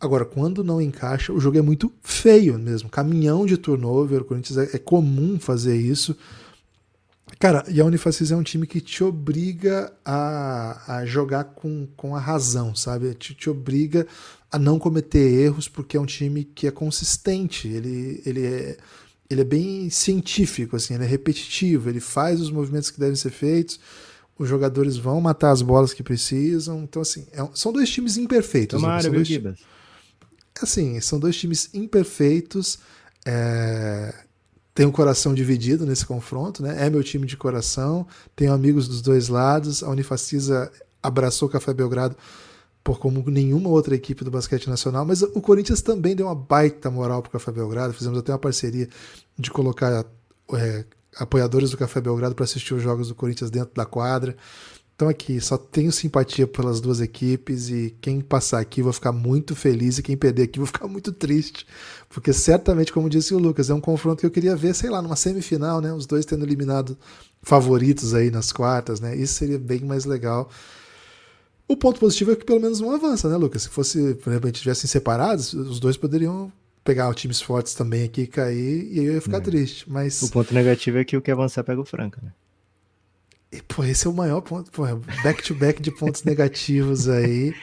Agora, 0.00 0.24
quando 0.24 0.62
não 0.62 0.80
encaixa, 0.80 1.32
o 1.32 1.40
jogo 1.40 1.58
é 1.58 1.62
muito 1.62 1.92
feio 2.02 2.58
mesmo. 2.58 2.88
Caminhão 2.88 3.46
de 3.46 3.56
turnover, 3.56 4.22
o 4.22 4.24
Corinthians 4.24 4.58
é, 4.58 4.76
é 4.76 4.78
comum 4.78 5.38
fazer 5.38 5.76
isso. 5.76 6.16
Cara, 7.38 7.64
e 7.68 7.80
a 7.80 7.84
Unifacis 7.84 8.30
é 8.30 8.36
um 8.36 8.42
time 8.42 8.66
que 8.66 8.80
te 8.80 9.02
obriga 9.02 9.92
a, 10.04 10.98
a 10.98 11.06
jogar 11.06 11.44
com, 11.44 11.88
com 11.96 12.14
a 12.14 12.20
razão, 12.20 12.74
sabe? 12.74 13.14
Te, 13.14 13.34
te 13.34 13.48
obriga 13.48 14.06
a 14.52 14.58
não 14.58 14.78
cometer 14.78 15.18
erros, 15.18 15.68
porque 15.68 15.96
é 15.96 16.00
um 16.00 16.06
time 16.06 16.44
que 16.44 16.66
é 16.66 16.70
consistente. 16.70 17.66
Ele, 17.66 18.22
ele, 18.26 18.46
é, 18.46 18.76
ele 19.28 19.40
é 19.40 19.44
bem 19.44 19.88
científico, 19.90 20.76
assim, 20.76 20.94
ele 20.94 21.04
é 21.04 21.06
repetitivo, 21.06 21.88
ele 21.88 22.00
faz 22.00 22.40
os 22.40 22.50
movimentos 22.50 22.90
que 22.90 23.00
devem 23.00 23.16
ser 23.16 23.30
feitos 23.30 23.80
os 24.38 24.48
jogadores 24.48 24.96
vão 24.96 25.20
matar 25.20 25.52
as 25.52 25.62
bolas 25.62 25.94
que 25.94 26.02
precisam. 26.02 26.82
Então, 26.82 27.02
assim, 27.02 27.26
é, 27.32 27.46
são 27.54 27.72
dois 27.72 27.88
times 27.88 28.16
imperfeitos. 28.16 28.80
Tomara, 28.80 29.02
são 29.02 29.12
dois, 29.12 29.28
assim, 30.62 31.00
são 31.00 31.18
dois 31.18 31.36
times 31.36 31.68
imperfeitos. 31.74 32.78
É, 33.26 34.14
tem 34.74 34.84
um 34.86 34.90
coração 34.90 35.32
dividido 35.32 35.86
nesse 35.86 36.04
confronto, 36.04 36.62
né? 36.62 36.86
É 36.86 36.90
meu 36.90 37.02
time 37.02 37.26
de 37.26 37.36
coração, 37.36 38.06
tenho 38.34 38.52
amigos 38.52 38.88
dos 38.88 39.00
dois 39.00 39.28
lados. 39.28 39.82
A 39.82 39.88
Unifacisa 39.88 40.70
abraçou 41.02 41.48
o 41.48 41.50
Café 41.50 41.72
Belgrado 41.72 42.16
por 42.82 42.98
como 42.98 43.24
nenhuma 43.30 43.70
outra 43.70 43.94
equipe 43.94 44.24
do 44.24 44.30
basquete 44.30 44.68
nacional, 44.68 45.06
mas 45.06 45.22
o 45.22 45.40
Corinthians 45.40 45.80
também 45.80 46.14
deu 46.14 46.26
uma 46.26 46.34
baita 46.34 46.90
moral 46.90 47.22
pro 47.22 47.30
Café 47.30 47.50
Belgrado. 47.50 47.94
Fizemos 47.94 48.18
até 48.18 48.30
uma 48.30 48.38
parceria 48.38 48.88
de 49.38 49.50
colocar 49.50 50.04
é, 50.52 50.84
apoiadores 51.16 51.70
do 51.70 51.78
Café 51.78 52.00
Belgrado 52.00 52.34
para 52.34 52.44
assistir 52.44 52.74
os 52.74 52.82
jogos 52.82 53.08
do 53.08 53.14
Corinthians 53.14 53.50
dentro 53.50 53.74
da 53.74 53.86
quadra. 53.86 54.36
Então 54.94 55.08
aqui, 55.08 55.40
só 55.40 55.58
tenho 55.58 55.90
simpatia 55.90 56.46
pelas 56.46 56.80
duas 56.80 57.00
equipes 57.00 57.68
e 57.68 57.96
quem 58.00 58.20
passar 58.20 58.60
aqui 58.60 58.80
vou 58.80 58.92
ficar 58.92 59.10
muito 59.10 59.56
feliz 59.56 59.98
e 59.98 60.02
quem 60.02 60.16
perder 60.16 60.44
aqui 60.44 60.58
vou 60.58 60.66
ficar 60.66 60.86
muito 60.86 61.12
triste, 61.12 61.66
porque 62.08 62.32
certamente, 62.32 62.92
como 62.92 63.10
disse 63.10 63.34
o 63.34 63.38
Lucas, 63.38 63.70
é 63.70 63.74
um 63.74 63.80
confronto 63.80 64.20
que 64.20 64.26
eu 64.26 64.30
queria 64.30 64.54
ver, 64.54 64.72
sei 64.72 64.90
lá, 64.90 65.02
numa 65.02 65.16
semifinal, 65.16 65.80
né, 65.80 65.92
os 65.92 66.06
dois 66.06 66.24
tendo 66.24 66.44
eliminado 66.44 66.96
favoritos 67.42 68.14
aí 68.14 68.30
nas 68.30 68.52
quartas, 68.52 69.00
né? 69.00 69.16
Isso 69.16 69.34
seria 69.34 69.58
bem 69.58 69.80
mais 69.80 70.04
legal. 70.04 70.48
O 71.66 71.76
ponto 71.76 71.98
positivo 71.98 72.32
é 72.32 72.36
que 72.36 72.44
pelo 72.44 72.60
menos 72.60 72.80
um 72.80 72.90
avança, 72.92 73.28
né, 73.28 73.36
Lucas? 73.36 73.62
Se 73.62 73.68
fosse, 73.68 74.14
por 74.14 74.30
exemplo, 74.30 74.46
a 74.46 74.48
gente 74.48 74.62
tivessem 74.62 74.88
separados, 74.88 75.52
os 75.54 75.80
dois 75.80 75.96
poderiam 75.96 76.52
pegar 76.84 77.12
times 77.14 77.40
fortes 77.40 77.74
também 77.74 78.04
aqui 78.04 78.22
e 78.22 78.26
cair 78.28 78.92
e 78.92 78.98
eu 78.98 79.14
ia 79.14 79.20
ficar 79.20 79.38
é. 79.38 79.40
triste, 79.40 79.90
mas 79.90 80.22
O 80.22 80.30
ponto 80.30 80.54
negativo 80.54 80.98
é 80.98 81.04
que 81.04 81.16
o 81.16 81.22
que 81.22 81.30
avançar 81.30 81.64
pega 81.64 81.80
o 81.80 81.84
Franca, 81.84 82.20
né? 82.22 82.30
E, 83.54 83.62
pô, 83.62 83.84
esse 83.84 84.06
é 84.06 84.10
o 84.10 84.12
maior 84.12 84.40
ponto. 84.40 84.70
Pô, 84.72 84.84
back 85.22 85.42
to 85.44 85.54
back 85.54 85.80
de 85.80 85.92
pontos 85.92 86.24
negativos 86.24 87.08
aí. 87.08 87.54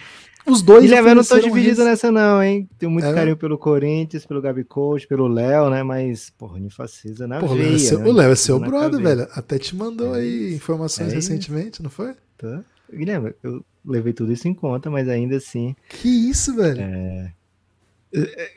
Os 0.46 0.62
dois. 0.62 0.84
Guilherme, 0.84 1.10
eu 1.10 1.16
não 1.16 1.24
tô 1.24 1.38
dividido 1.38 1.84
nessa, 1.84 2.10
não, 2.10 2.42
hein? 2.42 2.68
Tenho 2.80 2.92
muito 2.92 3.06
é. 3.06 3.14
carinho 3.14 3.36
pelo 3.36 3.58
Corinthians, 3.58 4.26
pelo 4.26 4.42
Gabi 4.42 4.64
Coach, 4.64 5.06
pelo 5.06 5.28
Léo, 5.28 5.70
né? 5.70 5.84
Mas, 5.84 6.30
porra, 6.32 6.56
Unifacisa 6.56 7.28
na 7.28 7.40
porra, 7.40 7.56
veia, 7.56 7.78
seu, 7.78 8.00
né? 8.00 8.10
O 8.10 8.14
Léo 8.14 8.32
é 8.32 8.36
seu 8.36 8.60
brother, 8.60 8.92
cabeça. 8.92 9.16
velho. 9.16 9.28
Até 9.34 9.60
te 9.60 9.76
mandou 9.76 10.16
é 10.16 10.20
aí 10.20 10.56
informações 10.56 11.12
é 11.12 11.16
recentemente, 11.16 11.84
não 11.84 11.90
foi? 11.90 12.14
Tá. 12.38 12.64
Guilherme, 12.92 13.34
eu 13.44 13.64
levei 13.86 14.14
tudo 14.14 14.32
isso 14.32 14.48
em 14.48 14.54
conta, 14.54 14.90
mas 14.90 15.10
ainda 15.10 15.36
assim. 15.36 15.76
Que 15.90 16.08
isso, 16.08 16.56
velho? 16.56 16.82
É... 16.82 17.34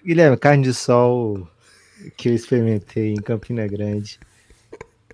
Guilherme, 0.05 0.37
carne 0.37 0.63
de 0.63 0.73
sol 0.73 1.49
que 2.17 2.29
eu 2.29 2.35
experimentei 2.35 3.13
em 3.13 3.17
Campina 3.17 3.67
Grande 3.67 4.19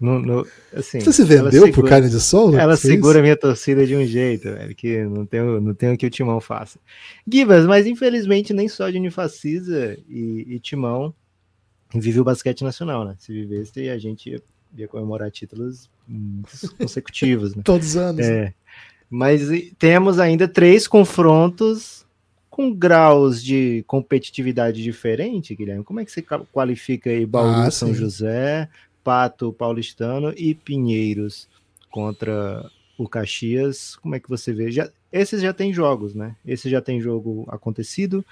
No, 0.00 0.18
no, 0.18 0.46
assim, 0.74 0.98
Você 0.98 1.12
se 1.12 1.24
vendeu 1.24 1.50
segura, 1.50 1.72
pro 1.72 1.84
carne 1.84 2.08
de 2.08 2.18
sol? 2.18 2.56
Ela 2.58 2.74
segura 2.74 3.18
a 3.18 3.22
minha 3.22 3.36
torcida 3.36 3.86
de 3.86 3.94
um 3.94 4.06
jeito, 4.06 4.44
velho, 4.44 4.74
que 4.74 5.04
não 5.04 5.26
tem, 5.26 5.40
não 5.42 5.74
tem 5.74 5.92
o 5.92 5.98
que 5.98 6.06
o 6.06 6.10
Timão 6.10 6.40
faça. 6.40 6.78
Gibas, 7.30 7.66
mas 7.66 7.86
infelizmente 7.86 8.54
nem 8.54 8.66
só 8.66 8.88
de 8.88 8.96
Unifacisa 8.96 9.98
e, 10.08 10.46
e 10.48 10.58
Timão 10.58 11.14
vive 11.94 12.18
o 12.18 12.24
basquete 12.24 12.64
nacional, 12.64 13.04
né? 13.04 13.14
Se 13.18 13.30
vivesse, 13.30 13.90
a 13.90 13.98
gente 13.98 14.30
ia, 14.30 14.42
ia 14.74 14.88
comemorar 14.88 15.30
títulos 15.30 15.90
consecutivos, 16.78 17.54
né? 17.54 17.62
Todos 17.62 17.88
os 17.88 17.96
anos. 17.96 18.24
É. 18.24 18.44
Né? 18.44 18.54
Mas 19.10 19.42
temos 19.78 20.18
ainda 20.18 20.48
três 20.48 20.88
confrontos 20.88 22.06
com 22.48 22.72
graus 22.72 23.42
de 23.42 23.84
competitividade 23.86 24.82
diferente, 24.82 25.54
Guilherme. 25.54 25.84
Como 25.84 26.00
é 26.00 26.04
que 26.04 26.12
você 26.12 26.24
qualifica 26.52 27.10
aí 27.10 27.26
Bauru, 27.26 27.62
ah, 27.62 27.70
São 27.70 27.92
José, 27.92 28.68
Pato, 29.02 29.52
Paulistano 29.52 30.32
e 30.36 30.54
Pinheiros 30.54 31.48
contra 31.90 32.70
o 32.96 33.08
Caxias? 33.08 33.96
Como 33.96 34.14
é 34.14 34.20
que 34.20 34.28
você 34.28 34.52
vê? 34.52 34.70
Já, 34.70 34.90
esses 35.12 35.42
já 35.42 35.52
tem 35.52 35.72
jogos, 35.72 36.14
né? 36.14 36.36
Esse 36.46 36.68
já 36.70 36.80
tem 36.80 37.00
jogo 37.00 37.46
acontecido. 37.48 38.24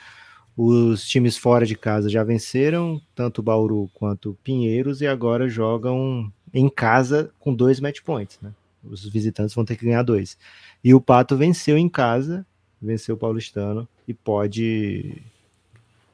Os 0.56 1.06
times 1.06 1.36
fora 1.36 1.64
de 1.64 1.76
casa 1.76 2.08
já 2.08 2.24
venceram, 2.24 3.00
tanto 3.14 3.42
Bauru 3.42 3.88
quanto 3.94 4.36
Pinheiros, 4.42 5.00
e 5.00 5.06
agora 5.06 5.48
jogam 5.48 6.32
em 6.52 6.68
casa 6.68 7.30
com 7.38 7.54
dois 7.54 7.78
match 7.78 8.00
points, 8.02 8.38
né? 8.42 8.52
Os 8.82 9.08
visitantes 9.08 9.54
vão 9.54 9.64
ter 9.64 9.76
que 9.76 9.84
ganhar 9.84 10.02
dois. 10.02 10.38
E 10.82 10.94
o 10.94 11.00
Pato 11.00 11.36
venceu 11.36 11.76
em 11.76 11.88
casa, 11.88 12.46
venceu 12.80 13.14
o 13.14 13.18
Paulistano 13.18 13.88
e 14.06 14.14
pode. 14.14 15.22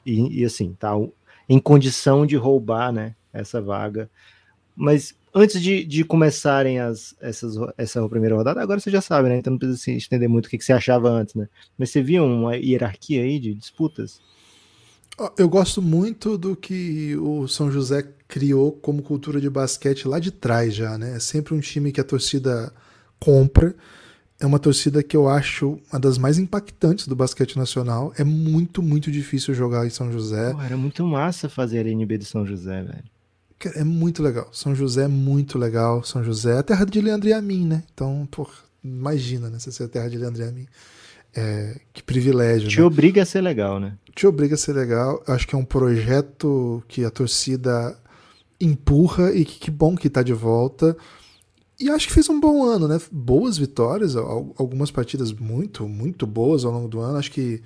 E, 0.05 0.41
e 0.41 0.45
assim, 0.45 0.75
tá 0.79 0.93
em 1.49 1.59
condição 1.59 2.27
de 2.27 2.37
roubar 2.37 2.93
né, 2.93 3.15
essa 3.33 3.61
vaga. 3.61 4.11
Mas 4.77 5.15
antes 5.35 5.61
de, 5.61 5.85
de 5.85 6.05
começarem 6.05 6.79
as, 6.81 7.15
essas, 7.21 7.57
essa 7.77 8.09
primeira 8.09 8.37
rodada, 8.37 8.63
agora 8.63 8.81
você 8.81 8.91
já 8.91 9.01
sabe, 9.01 9.29
né? 9.29 9.39
Então 9.39 9.53
não 9.53 9.59
precisa 9.59 9.79
se 9.79 9.97
estender 9.97 10.29
muito 10.29 10.47
o 10.47 10.49
que, 10.49 10.59
que 10.59 10.65
você 10.65 10.73
achava 10.73 11.09
antes, 11.09 11.35
né? 11.35 11.49
Mas 11.77 11.91
você 11.91 12.03
viu 12.03 12.25
uma 12.25 12.57
hierarquia 12.57 13.23
aí 13.23 13.39
de 13.39 13.55
disputas? 13.55 14.21
Eu 15.39 15.49
gosto 15.49 15.81
muito 15.81 16.37
do 16.37 16.57
que 16.57 17.17
o 17.17 17.47
São 17.47 17.71
José 17.71 18.05
criou 18.27 18.73
como 18.73 19.03
cultura 19.03 19.41
de 19.41 19.49
basquete 19.49 20.09
lá 20.09 20.19
de 20.19 20.33
trás 20.33 20.75
já, 20.75 20.99
né? 20.99 21.17
É 21.17 21.21
sempre 21.21 21.55
um 21.55 21.61
time 21.61 21.93
que 21.93 22.01
a 22.01 22.05
torcida 22.05 22.73
compra. 23.21 23.75
É 24.41 24.47
uma 24.47 24.59
torcida 24.59 25.05
que 25.05 25.17
eu 25.17 25.29
acho 25.29 25.79
uma 25.93 26.01
das 26.01 26.19
mais 26.19 26.37
impactantes 26.37 27.07
do 27.07 27.15
basquete 27.15 27.57
nacional. 27.57 28.13
É 28.19 28.25
muito, 28.25 28.83
muito 28.83 29.11
difícil 29.11 29.55
jogar 29.55 29.87
em 29.87 29.91
São 29.91 30.11
José. 30.11 30.53
Pô, 30.53 30.61
era 30.61 30.77
muito 30.77 31.07
massa 31.07 31.49
fazer 31.49 31.87
a 31.87 31.89
NB 31.89 32.19
de 32.19 32.25
São 32.25 32.45
José, 32.45 32.83
velho. 32.83 33.14
É 33.75 33.85
muito 33.85 34.23
legal. 34.23 34.49
São 34.53 34.75
José 34.75 35.05
é 35.05 35.09
muito 35.09 35.59
legal. 35.59 36.03
São 36.05 36.23
José 36.23 36.57
é 36.57 36.59
a 36.59 36.63
terra 36.63 36.85
de 36.85 37.01
Leandro 37.01 37.29
e 37.29 37.33
a 37.33 37.41
mim, 37.41 37.67
né? 37.67 37.83
Então, 37.93 38.27
pô, 38.31 38.49
imagina, 38.83 39.49
né? 39.49 39.59
Você 39.59 39.83
é 39.83 39.87
a 39.87 39.89
terra 39.89 40.09
de 40.09 40.19
Leandro 40.19 40.43
e 40.43 40.49
a 40.49 40.53
mim. 40.53 40.67
É, 41.35 41.81
que 41.93 42.03
privilégio. 42.03 42.69
Te 42.69 42.79
né? 42.79 42.85
obriga 42.85 43.23
a 43.23 43.27
ser 43.27 43.41
legal, 43.41 43.81
né? 43.81 43.97
Te 44.15 44.27
obriga 44.27 44.55
a 44.55 44.59
ser 44.59 44.73
legal. 44.73 45.23
Acho 45.27 45.47
que 45.47 45.55
é 45.55 45.59
um 45.59 45.65
projeto 45.65 46.83
que 46.87 47.05
a 47.05 47.11
torcida 47.11 47.97
empurra 48.61 49.33
e 49.33 49.45
que, 49.45 49.59
que 49.59 49.71
bom 49.71 49.97
que 49.97 50.07
está 50.07 50.23
de 50.23 50.33
volta. 50.33 50.97
E 51.79 51.91
acho 51.91 52.07
que 52.07 52.15
fez 52.15 52.29
um 52.29 52.39
bom 52.39 52.65
ano, 52.65 52.87
né? 52.87 53.01
Boas 53.11 53.59
vitórias, 53.59 54.15
algumas 54.15 54.91
partidas 54.91 55.33
muito, 55.33 55.89
muito 55.89 56.27
boas 56.27 56.65
ao 56.65 56.73
longo 56.73 56.89
do 56.89 57.01
ano. 57.01 57.19
Acho 57.19 57.33
que 57.33 57.61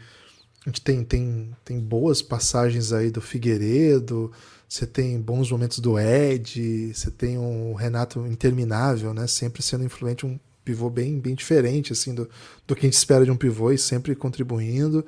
a 0.65 0.71
gente 0.71 0.81
tem, 0.81 1.05
tem, 1.05 1.51
tem 1.65 1.79
boas 1.79 2.23
passagens 2.23 2.93
aí 2.93 3.11
do 3.11 3.21
Figueiredo, 3.21 4.33
você 4.69 4.87
tem 4.87 5.19
bons 5.19 5.51
momentos 5.51 5.79
do 5.79 5.99
Ed, 5.99 6.93
você 6.93 7.11
tem 7.11 7.39
um 7.39 7.73
Renato 7.73 8.27
interminável, 8.27 9.15
né? 9.15 9.27
Sempre 9.27 9.63
sendo 9.63 9.85
influente, 9.85 10.27
um 10.27 10.39
pivô 10.63 10.91
bem, 10.91 11.19
bem 11.19 11.35
diferente 11.35 11.95
assim 11.95 12.15
do, 12.15 12.29
do 12.67 12.77
que 12.77 12.85
a 12.85 12.89
gente 12.89 12.99
espera 12.99 13.25
de 13.25 13.31
um 13.31 13.37
pivô 13.37 13.73
e 13.73 13.79
sempre 13.79 14.15
contribuindo. 14.15 15.05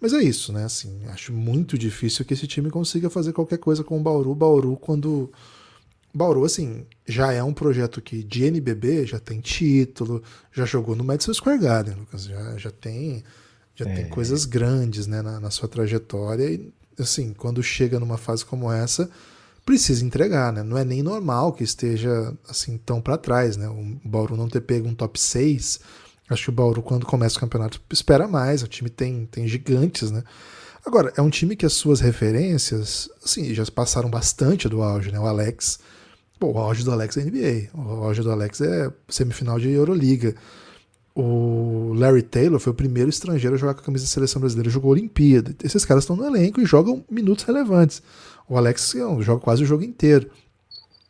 Mas 0.00 0.12
é 0.12 0.22
isso, 0.22 0.52
né? 0.52 0.64
Assim, 0.64 1.04
acho 1.06 1.32
muito 1.32 1.78
difícil 1.78 2.24
que 2.24 2.34
esse 2.34 2.48
time 2.48 2.68
consiga 2.68 3.08
fazer 3.08 3.32
qualquer 3.32 3.58
coisa 3.58 3.84
com 3.84 3.98
o 3.98 4.02
Bauru. 4.02 4.34
Bauru, 4.34 4.76
quando. 4.76 5.30
Bauru, 6.12 6.44
assim, 6.44 6.84
já 7.06 7.32
é 7.32 7.42
um 7.42 7.54
projeto 7.54 8.00
que 8.00 8.24
de 8.24 8.44
NBB 8.44 9.06
já 9.06 9.20
tem 9.20 9.40
título, 9.40 10.22
já 10.50 10.64
jogou 10.64 10.96
no 10.96 11.04
Madison 11.04 11.32
Square 11.32 11.60
Garden, 11.60 11.94
Lucas. 11.94 12.24
Já, 12.24 12.56
já 12.56 12.70
tem 12.70 13.22
já 13.76 13.84
é. 13.84 13.94
tem 13.94 14.08
coisas 14.08 14.46
grandes 14.46 15.06
né, 15.06 15.20
na, 15.20 15.38
na 15.38 15.50
sua 15.50 15.68
trajetória. 15.68 16.50
E, 16.50 16.72
assim, 16.98 17.32
quando 17.32 17.62
chega 17.62 18.00
numa 18.00 18.16
fase 18.16 18.44
como 18.44 18.70
essa, 18.70 19.08
precisa 19.64 20.04
entregar, 20.04 20.52
né? 20.52 20.62
Não 20.62 20.78
é 20.78 20.84
nem 20.84 21.02
normal 21.02 21.52
que 21.52 21.64
esteja 21.64 22.32
assim 22.48 22.78
tão 22.78 23.00
para 23.00 23.18
trás, 23.18 23.56
né? 23.56 23.68
O 23.68 23.98
Bauru 24.04 24.36
não 24.36 24.48
ter 24.48 24.60
pego 24.60 24.88
um 24.88 24.94
top 24.94 25.18
6. 25.20 25.80
Acho 26.28 26.44
que 26.44 26.50
o 26.50 26.52
Bauru, 26.52 26.82
quando 26.82 27.04
começa 27.04 27.36
o 27.36 27.40
campeonato, 27.40 27.80
espera 27.90 28.28
mais. 28.28 28.62
O 28.62 28.68
time 28.68 28.88
tem, 28.88 29.26
tem 29.26 29.46
gigantes, 29.48 30.10
né? 30.10 30.22
Agora, 30.84 31.12
é 31.16 31.20
um 31.20 31.28
time 31.28 31.56
que 31.56 31.66
as 31.66 31.72
suas 31.72 32.00
referências, 32.00 33.10
assim, 33.24 33.52
já 33.52 33.64
passaram 33.66 34.08
bastante 34.08 34.68
do 34.68 34.82
auge, 34.82 35.10
né? 35.10 35.18
O 35.18 35.26
Alex. 35.26 35.80
Pô, 36.38 36.52
o 36.52 36.58
auge 36.58 36.84
do 36.84 36.92
Alex 36.92 37.16
é 37.16 37.24
NBA. 37.24 37.70
O 37.74 38.04
auge 38.04 38.22
do 38.22 38.30
Alex 38.30 38.60
é 38.60 38.92
semifinal 39.08 39.58
de 39.58 39.68
Euroliga. 39.70 40.36
O 41.18 41.94
Larry 41.94 42.20
Taylor 42.20 42.60
foi 42.60 42.72
o 42.72 42.76
primeiro 42.76 43.08
estrangeiro 43.08 43.56
a 43.56 43.58
jogar 43.58 43.72
com 43.72 43.80
a 43.80 43.84
camisa 43.84 44.04
da 44.04 44.10
seleção 44.10 44.38
brasileira, 44.38 44.68
jogou 44.68 44.90
Olimpíada. 44.90 45.56
Esses 45.64 45.82
caras 45.82 46.04
estão 46.04 46.14
no 46.14 46.26
elenco 46.26 46.60
e 46.60 46.66
jogam 46.66 47.02
minutos 47.10 47.46
relevantes. 47.46 48.02
O 48.46 48.54
Alex 48.54 48.94
joga 49.20 49.40
quase 49.40 49.62
o 49.62 49.66
jogo 49.66 49.82
inteiro. 49.82 50.30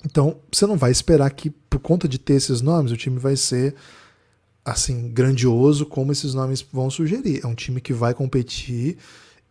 Então, 0.05 0.37
você 0.53 0.65
não 0.65 0.77
vai 0.77 0.93
esperar 0.93 1.29
que, 1.31 1.51
por 1.51 1.81
conta 1.81 2.07
de 2.07 2.21
ter 2.21 2.35
esses 2.35 2.61
nomes, 2.61 2.93
o 2.93 2.97
time 2.97 3.19
vai 3.19 3.35
ser 3.35 3.75
assim 4.65 5.09
grandioso 5.09 5.85
como 5.85 6.13
esses 6.13 6.35
nomes 6.35 6.65
vão 6.73 6.89
sugerir. 6.89 7.41
É 7.43 7.47
um 7.49 7.55
time 7.57 7.81
que 7.81 7.93
vai 7.93 8.15
competir 8.15 8.99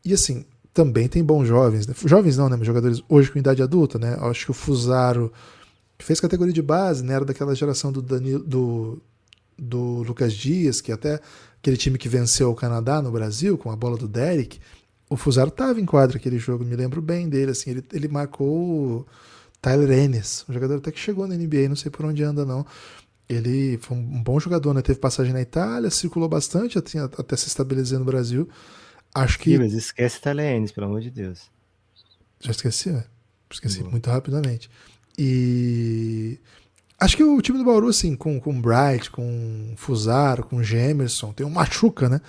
e 0.06 0.14
assim 0.14 0.46
também 0.74 1.10
tem 1.10 1.24
bons 1.24 1.48
jovens, 1.48 1.86
né? 1.86 1.94
jovens 2.06 2.38
não, 2.38 2.48
né? 2.48 2.56
Mas 2.56 2.66
jogadores 2.66 3.02
hoje 3.10 3.30
com 3.30 3.40
idade 3.40 3.62
adulta, 3.62 4.00
né? 4.00 4.18
Acho 4.22 4.46
que 4.46 4.52
o 4.52 4.54
Fusaro 4.54 5.34
que 5.98 6.06
fez 6.06 6.20
categoria 6.20 6.54
de 6.54 6.62
base, 6.62 7.04
né? 7.04 7.14
Era 7.14 7.26
daquela 7.26 7.54
geração 7.54 7.92
do 7.92 8.02
Danilo, 8.02 8.44
do, 8.44 9.02
do 9.58 10.04
Lucas 10.04 10.34
Dias, 10.34 10.82
que 10.82 10.92
até 10.92 11.20
aquele 11.60 11.78
time 11.78 11.98
que 11.98 12.10
venceu 12.10 12.52
o 12.52 12.56
Canadá 12.56 13.02
no 13.02 13.12
Brasil 13.12 13.58
com 13.58 13.72
a 13.72 13.76
bola 13.76 13.98
do 13.98 14.08
Derek 14.08 14.60
o 15.10 15.16
Fusaro 15.16 15.50
estava 15.50 15.80
em 15.80 15.86
quadra 15.86 16.18
aquele 16.18 16.38
jogo, 16.38 16.66
me 16.66 16.76
lembro 16.76 17.02
bem 17.02 17.30
dele, 17.30 17.52
assim, 17.52 17.72
ele, 17.72 17.84
ele 17.94 18.08
marcou 18.08 18.48
o 18.48 19.06
Tyler 19.62 19.92
Ennis, 19.98 20.46
um 20.50 20.54
jogador 20.54 20.78
até 20.78 20.92
que 20.92 21.00
chegou 21.00 21.28
na 21.28 21.36
NBA, 21.36 21.70
não 21.70 21.76
sei 21.76 21.92
por 21.92 22.06
onde 22.06 22.24
anda 22.24 22.46
não. 22.46 22.66
Ele 23.28 23.78
foi 23.80 23.98
um 23.98 24.22
bom 24.22 24.40
jogador, 24.40 24.74
né? 24.74 24.82
Teve 24.84 25.00
passagem 25.00 25.34
na 25.34 25.42
Itália, 25.42 25.90
circulou 25.90 26.30
bastante 26.30 26.78
até, 26.78 27.00
até 27.00 27.36
se 27.36 27.48
estabelecer 27.48 27.98
no 27.98 28.06
Brasil. 28.06 28.48
Acho 29.14 29.40
que. 29.40 29.52
Sim, 29.52 29.58
mas 29.58 29.74
esquece 29.74 30.22
Tyler 30.22 30.56
Ennis, 30.56 30.72
pelo 30.72 30.86
amor 30.86 31.02
de 31.02 31.10
Deus. 31.10 31.50
Já 32.40 32.52
esqueci, 32.52 32.92
né? 32.92 33.04
Esqueci 33.50 33.80
Boa. 33.80 33.92
muito 33.92 34.12
rapidamente. 34.12 34.70
E 35.18 36.38
acho 37.06 37.16
que 37.16 37.24
o 37.24 37.42
time 37.42 37.58
do 37.58 37.64
Bauru, 37.64 37.88
assim, 37.88 38.16
com, 38.16 38.40
com 38.40 38.60
Bright, 38.60 39.12
com 39.12 39.74
Fusaro, 39.78 40.44
com 40.44 40.64
Gemerson, 40.64 41.32
tem 41.32 41.46
um 41.46 41.52
Machuca, 41.52 42.10
né? 42.10 42.20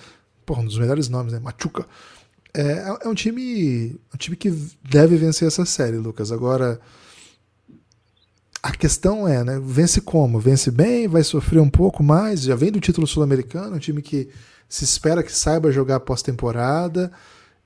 Pô, 0.45 0.55
um 0.55 0.65
dos 0.65 0.77
melhores 0.77 1.09
nomes, 1.09 1.33
né? 1.33 1.39
Machuca. 1.39 1.85
É, 2.53 2.97
é 3.03 3.07
um 3.07 3.13
time, 3.13 3.99
um 4.13 4.17
time 4.17 4.37
que 4.37 4.49
deve 4.87 5.17
vencer 5.17 5.47
essa 5.47 5.65
série, 5.65 5.97
Lucas. 5.97 6.31
Agora, 6.31 6.79
a 8.61 8.71
questão 8.71 9.27
é, 9.27 9.43
né? 9.43 9.59
Vence 9.63 9.99
como? 9.99 10.39
Vence 10.39 10.71
bem, 10.71 11.07
vai 11.07 11.23
sofrer 11.23 11.59
um 11.59 11.69
pouco 11.69 12.03
mais, 12.03 12.41
já 12.41 12.55
vem 12.55 12.71
do 12.71 12.79
título 12.79 13.07
sul-americano, 13.07 13.75
um 13.75 13.79
time 13.79 14.01
que 14.01 14.29
se 14.69 14.83
espera 14.83 15.23
que 15.23 15.31
saiba 15.31 15.71
jogar 15.71 15.99
pós-temporada. 16.01 17.11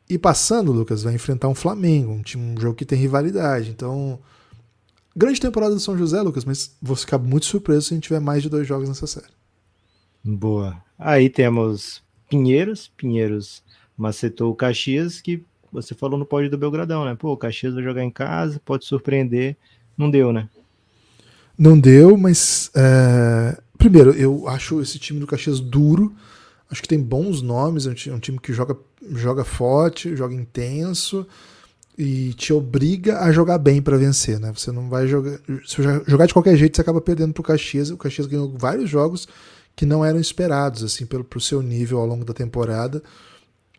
E 0.09 0.17
passando, 0.17 0.71
Lucas, 0.71 1.03
vai 1.03 1.13
enfrentar 1.13 1.47
um 1.47 1.55
Flamengo, 1.55 2.11
um, 2.11 2.21
time, 2.21 2.43
um 2.43 2.59
jogo 2.59 2.75
que 2.75 2.85
tem 2.85 2.97
rivalidade. 2.97 3.69
Então, 3.69 4.19
grande 5.15 5.39
temporada 5.39 5.73
do 5.73 5.79
São 5.79 5.97
José, 5.97 6.21
Lucas, 6.21 6.45
mas 6.45 6.75
vou 6.81 6.95
ficar 6.95 7.17
muito 7.17 7.45
surpreso 7.45 7.87
se 7.87 7.93
a 7.93 7.95
gente 7.95 8.03
tiver 8.03 8.19
mais 8.19 8.41
de 8.43 8.49
dois 8.49 8.67
jogos 8.67 8.87
nessa 8.87 9.07
série. 9.07 9.27
Boa. 10.23 10.81
Aí 10.97 11.29
temos 11.29 12.01
Pinheiros, 12.29 12.91
Pinheiros 12.95 13.63
macetou 13.97 14.51
o 14.51 14.55
Caxias, 14.55 15.19
que 15.19 15.43
você 15.71 15.93
falou 15.93 16.17
no 16.17 16.25
pódio 16.25 16.49
do 16.49 16.57
Belgradão, 16.57 17.05
né? 17.05 17.15
Pô, 17.15 17.31
o 17.31 17.37
Caxias 17.37 17.73
vai 17.73 17.83
jogar 17.83 18.03
em 18.03 18.11
casa, 18.11 18.61
pode 18.63 18.85
surpreender. 18.85 19.55
Não 19.97 20.09
deu, 20.09 20.31
né? 20.31 20.49
Não 21.57 21.79
deu, 21.79 22.17
mas. 22.17 22.71
É... 22.75 23.61
Primeiro, 23.77 24.11
eu 24.11 24.47
acho 24.47 24.81
esse 24.81 24.99
time 24.99 25.19
do 25.19 25.27
Caxias 25.27 25.59
duro. 25.59 26.13
Acho 26.69 26.81
que 26.81 26.87
tem 26.87 27.01
bons 27.01 27.41
nomes. 27.41 27.87
É 27.87 28.13
um 28.13 28.19
time 28.19 28.39
que 28.39 28.53
joga, 28.53 28.77
joga 29.13 29.43
forte, 29.43 30.15
joga 30.15 30.33
intenso 30.33 31.25
e 32.01 32.33
te 32.33 32.51
obriga 32.51 33.19
a 33.19 33.31
jogar 33.31 33.59
bem 33.59 33.79
para 33.79 33.95
vencer, 33.95 34.39
né? 34.39 34.51
Você 34.55 34.71
não 34.71 34.89
vai 34.89 35.07
jogar. 35.07 35.39
Se 35.63 35.83
jogar 36.07 36.25
de 36.25 36.33
qualquer 36.33 36.57
jeito, 36.57 36.75
você 36.75 36.81
acaba 36.81 36.99
perdendo 36.99 37.31
pro 37.31 37.43
Caxias. 37.43 37.91
O 37.91 37.97
Caxias 37.97 38.25
ganhou 38.25 38.51
vários 38.57 38.89
jogos 38.89 39.27
que 39.75 39.85
não 39.85 40.03
eram 40.03 40.19
esperados, 40.19 40.83
assim, 40.83 41.05
pelo 41.05 41.23
pro 41.23 41.39
seu 41.39 41.61
nível 41.61 41.99
ao 41.99 42.07
longo 42.07 42.25
da 42.25 42.33
temporada. 42.33 43.03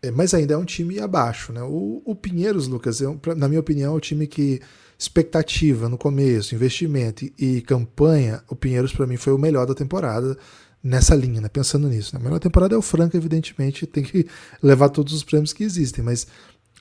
É, 0.00 0.12
mas 0.12 0.35
ainda 0.35 0.54
é 0.54 0.56
um 0.56 0.64
time 0.64 1.00
abaixo, 1.00 1.52
né? 1.52 1.64
O, 1.64 2.00
o 2.04 2.14
Pinheiros, 2.14 2.68
Lucas, 2.68 3.02
é, 3.02 3.06
na 3.35 3.48
minha 3.48 3.61
opinião, 3.61 3.92
é 3.92 3.96
o 3.96 4.00
time 4.00 4.28
que, 4.28 4.61
expectativa 4.96 5.88
no 5.88 5.98
começo, 5.98 6.54
investimento 6.54 7.24
e, 7.24 7.35
e 7.56 7.61
campanha, 7.61 8.40
o 8.48 8.54
Pinheiros 8.54 8.92
para 8.92 9.04
mim 9.04 9.16
foi 9.16 9.32
o 9.32 9.38
melhor 9.38 9.66
da 9.66 9.74
temporada 9.74 10.38
nessa 10.82 11.14
linha, 11.14 11.40
né? 11.40 11.48
Pensando 11.48 11.88
nisso. 11.88 12.14
Né? 12.14 12.20
A 12.20 12.24
melhor 12.24 12.38
temporada 12.38 12.74
é 12.74 12.78
o 12.78 12.82
Franca, 12.82 13.16
evidentemente, 13.16 13.87
tem 13.87 14.02
que 14.02 14.26
levar 14.62 14.88
todos 14.88 15.12
os 15.12 15.22
prêmios 15.22 15.52
que 15.52 15.62
existem, 15.62 16.04
mas 16.04 16.26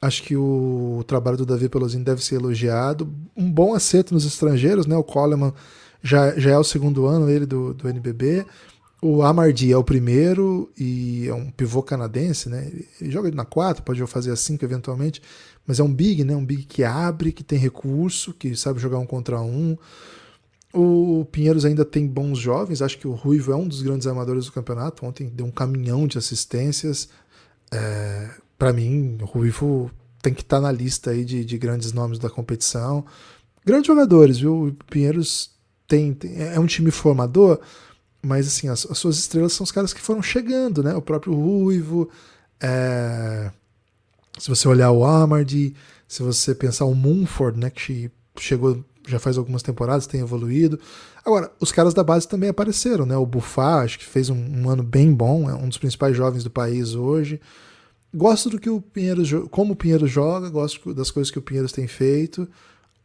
acho 0.02 0.24
que 0.24 0.36
o 0.36 1.04
trabalho 1.06 1.38
do 1.38 1.46
Davi 1.46 1.70
Pelosini 1.70 2.04
deve 2.04 2.24
ser 2.24 2.36
elogiado. 2.36 3.08
Um 3.38 3.50
bom 3.52 3.76
acerto 3.76 4.14
nos 4.14 4.26
estrangeiros, 4.26 4.88
né? 4.88 4.98
O 4.98 5.04
Coleman 5.04 5.54
já, 6.02 6.38
já 6.38 6.52
é 6.52 6.58
o 6.58 6.64
segundo 6.64 7.06
ano 7.06 7.30
ele 7.30 7.46
do, 7.46 7.74
do 7.74 7.88
NBB. 7.88 8.46
O 9.02 9.24
Amardi 9.24 9.72
é 9.72 9.78
o 9.78 9.84
primeiro 9.84 10.72
e 10.78 11.28
é 11.28 11.34
um 11.34 11.50
pivô 11.50 11.82
canadense, 11.82 12.50
né? 12.50 12.72
Ele 13.00 13.12
joga 13.12 13.32
na 13.32 13.46
4, 13.46 13.84
pode 13.84 14.06
fazer 14.08 14.32
a 14.32 14.36
5 14.36 14.64
eventualmente, 14.64 15.22
mas 15.66 15.80
é 15.80 15.84
um 15.84 15.92
big, 15.92 16.24
né? 16.24 16.36
Um 16.36 16.46
big 16.46 16.64
que 16.64 16.84
abre, 16.84 17.32
que 17.32 17.44
tem 17.44 17.58
recurso, 17.58 18.34
que 18.34 18.56
sabe 18.56 18.80
jogar 18.80 19.00
um 19.00 19.06
contra 19.06 19.40
um. 19.42 19.78
O 20.74 21.26
Pinheiros 21.32 21.66
ainda 21.66 21.84
tem 21.84 22.08
bons 22.08 22.38
jovens, 22.38 22.82
acho 22.82 22.98
que 22.98 23.08
o 23.08 23.14
Ruivo 23.14 23.52
é 23.52 23.56
um 23.56 23.68
dos 23.68 23.82
grandes 23.82 24.08
armadores 24.08 24.46
do 24.46 24.52
campeonato. 24.52 25.06
Ontem 25.06 25.30
deu 25.30 25.46
um 25.46 25.52
caminhão 25.52 26.08
de 26.08 26.18
assistências. 26.18 27.10
É, 27.72 28.30
Para 28.62 28.74
mim, 28.74 29.18
o 29.20 29.26
Ruivo 29.26 29.90
tem 30.22 30.36
que 30.36 30.44
estar 30.44 30.58
tá 30.58 30.62
na 30.62 30.72
lista 30.72 31.10
aí 31.10 31.26
de, 31.26 31.44
de, 31.44 31.58
grandes 31.58 31.94
nomes 31.94 32.20
da 32.20 32.30
competição. 32.30 33.04
Grandes 33.66 33.88
jogadores, 33.88 34.38
viu? 34.38 34.68
O 34.68 34.74
Pinheiros 34.86 35.50
tem, 35.88 36.14
tem 36.14 36.40
é 36.40 36.60
um 36.60 36.68
time 36.68 36.92
formador, 36.92 37.60
mas 38.22 38.46
assim, 38.46 38.70
as, 38.70 38.86
as, 38.86 39.00
suas 39.00 39.18
estrelas 39.18 39.54
são 39.54 39.64
os 39.64 39.72
caras 39.72 39.94
que 39.94 40.00
foram 40.00 40.22
chegando, 40.22 40.84
né? 40.84 40.94
O 40.94 41.02
próprio 41.02 41.34
Ruivo, 41.34 42.08
é... 42.60 43.50
se 44.38 44.48
você 44.48 44.68
olhar 44.68 44.92
o 44.92 45.04
Amardi, 45.04 45.76
se 46.08 46.22
você 46.22 46.54
pensar 46.54 46.86
o 46.86 46.94
Munford, 46.94 47.60
né? 47.60 47.72
Que 47.72 48.12
chegou 48.38 48.86
já 49.08 49.18
faz 49.18 49.40
algumas 49.40 49.64
temporadas, 49.64 50.06
tem 50.06 50.22
evoluído. 50.22 50.80
Agora, 51.26 51.52
os 51.60 51.72
caras 51.72 51.96
da 51.96 52.04
base 52.04 52.28
também 52.28 52.50
apareceram, 52.50 53.08
né? 53.08 53.18
O 53.18 53.26
Bufá, 53.26 53.82
acho 53.82 53.98
que 53.98 54.06
fez 54.06 54.30
um, 54.30 54.38
um, 54.38 54.70
ano 54.70 54.84
bem 54.84 55.12
bom, 55.12 55.50
é 55.50 55.56
um 55.56 55.68
dos 55.68 55.80
principais 55.80 56.16
jovens 56.16 56.44
do 56.44 56.52
país 56.52 56.94
hoje. 56.94 57.42
Gosto 58.14 58.50
do 58.50 58.60
que 58.60 58.70
o 58.70 58.82
Pinheiros, 58.82 59.32
como 59.50 59.74
o 59.74 59.76
Pinheiros 59.76 60.12
joga, 60.12 60.50
gosto 60.50 60.94
das 60.94 61.10
coisas 61.10 61.32
que 61.32 61.40
o 61.40 61.42
Pinheiros 61.42 61.72
tem 61.72 61.88
feito. 61.88 62.48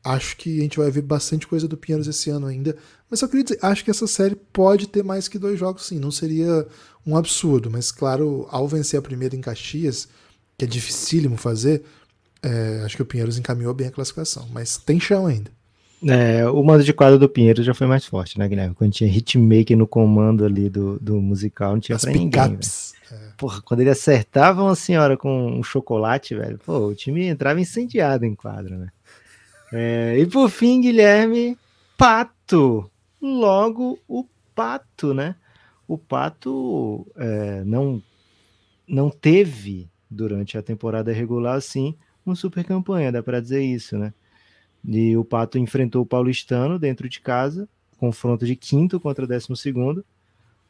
Acho 0.03 0.37
que 0.37 0.59
a 0.59 0.62
gente 0.62 0.79
vai 0.79 0.90
ver 0.90 1.03
bastante 1.03 1.47
coisa 1.47 1.69
do 1.69 1.77
Pinheiros 1.77 2.09
esse 2.09 2.29
ano 2.31 2.47
ainda. 2.47 2.77
Mas 3.09 3.21
só 3.21 3.29
queria 3.29 3.45
dizer, 3.45 3.59
acho 3.62 3.85
que 3.85 3.90
essa 3.90 4.07
série 4.07 4.37
pode 4.53 4.88
ter 4.88 5.05
mais 5.05 5.29
que 5.29 5.38
dois 5.38 5.59
jogos, 5.59 5.87
sim. 5.87 5.99
Não 5.99 6.11
seria 6.11 6.66
um 7.07 7.16
absurdo. 7.16 7.71
Mas, 7.71 7.92
claro, 7.92 8.47
ao 8.51 8.66
vencer 8.66 8.99
a 8.99 9.03
primeira 9.03 9.37
em 9.37 9.40
Caxias, 9.40 10.09
que 10.59 10.64
é 10.64 10.69
dificílimo 10.69 11.37
fazer, 11.37 11.85
é, 12.42 12.83
acho 12.85 12.97
que 12.97 13.03
o 13.03 13.07
Pinheiros 13.07 13.38
encaminhou 13.38 13.75
bem 13.75 13.88
a 13.88 13.92
classificação. 13.92 14.49
Mas 14.53 14.77
tem 14.77 14.99
chão 14.99 15.27
ainda. 15.27 15.51
É, 16.05 16.47
o 16.49 16.63
mando 16.63 16.85
de 16.85 16.93
quadro 16.93 17.19
do 17.19 17.29
Pinheiro 17.29 17.63
já 17.63 17.73
foi 17.73 17.87
mais 17.87 18.05
forte, 18.05 18.39
né, 18.39 18.47
Guilherme? 18.47 18.75
Quando 18.75 18.93
tinha 18.93 19.11
hitmaker 19.11 19.77
no 19.77 19.87
comando 19.87 20.45
ali 20.45 20.69
do, 20.69 20.99
do 21.01 21.21
musical, 21.21 21.73
não 21.73 21.81
tinha 21.81 21.97
As 21.97 22.03
pra 22.03 22.13
ninguém. 22.13 22.59
É. 23.11 23.33
Porra, 23.37 23.63
quando 23.63 23.81
ele 23.81 23.91
acertava 23.91 24.63
uma 24.63 24.75
senhora 24.75 25.17
com 25.17 25.59
um 25.59 25.63
chocolate, 25.63 26.35
velho, 26.35 26.59
pô, 26.59 26.89
o 26.89 26.95
time 26.95 27.27
entrava 27.27 27.61
incendiado 27.61 28.25
em 28.25 28.35
quadro, 28.35 28.77
né? 28.77 28.89
É, 29.73 30.19
e 30.19 30.27
por 30.27 30.51
fim, 30.51 30.81
Guilherme, 30.81 31.57
Pato. 31.97 32.91
Logo 33.21 33.99
o 34.07 34.27
Pato, 34.55 35.15
né? 35.15 35.35
O 35.89 35.97
Pato 35.97 37.07
é, 37.17 37.63
não, 37.65 38.03
não 38.87 39.09
teve, 39.09 39.89
durante 40.11 40.59
a 40.59 40.63
temporada 40.63 41.13
regular, 41.13 41.57
assim, 41.57 41.95
uma 42.25 42.35
super 42.35 42.65
campanha, 42.65 43.13
dá 43.13 43.23
para 43.23 43.41
dizer 43.41 43.63
isso, 43.63 43.97
né? 43.97 44.13
E 44.87 45.16
o 45.16 45.25
Pato 45.25 45.59
enfrentou 45.59 46.03
o 46.03 46.07
Paulistano 46.07 46.79
dentro 46.79 47.09
de 47.09 47.20
casa, 47.20 47.68
confronto 47.99 48.46
de 48.46 48.55
quinto 48.55 49.01
contra 49.01 49.27
décimo 49.27 49.57
segundo. 49.57 50.05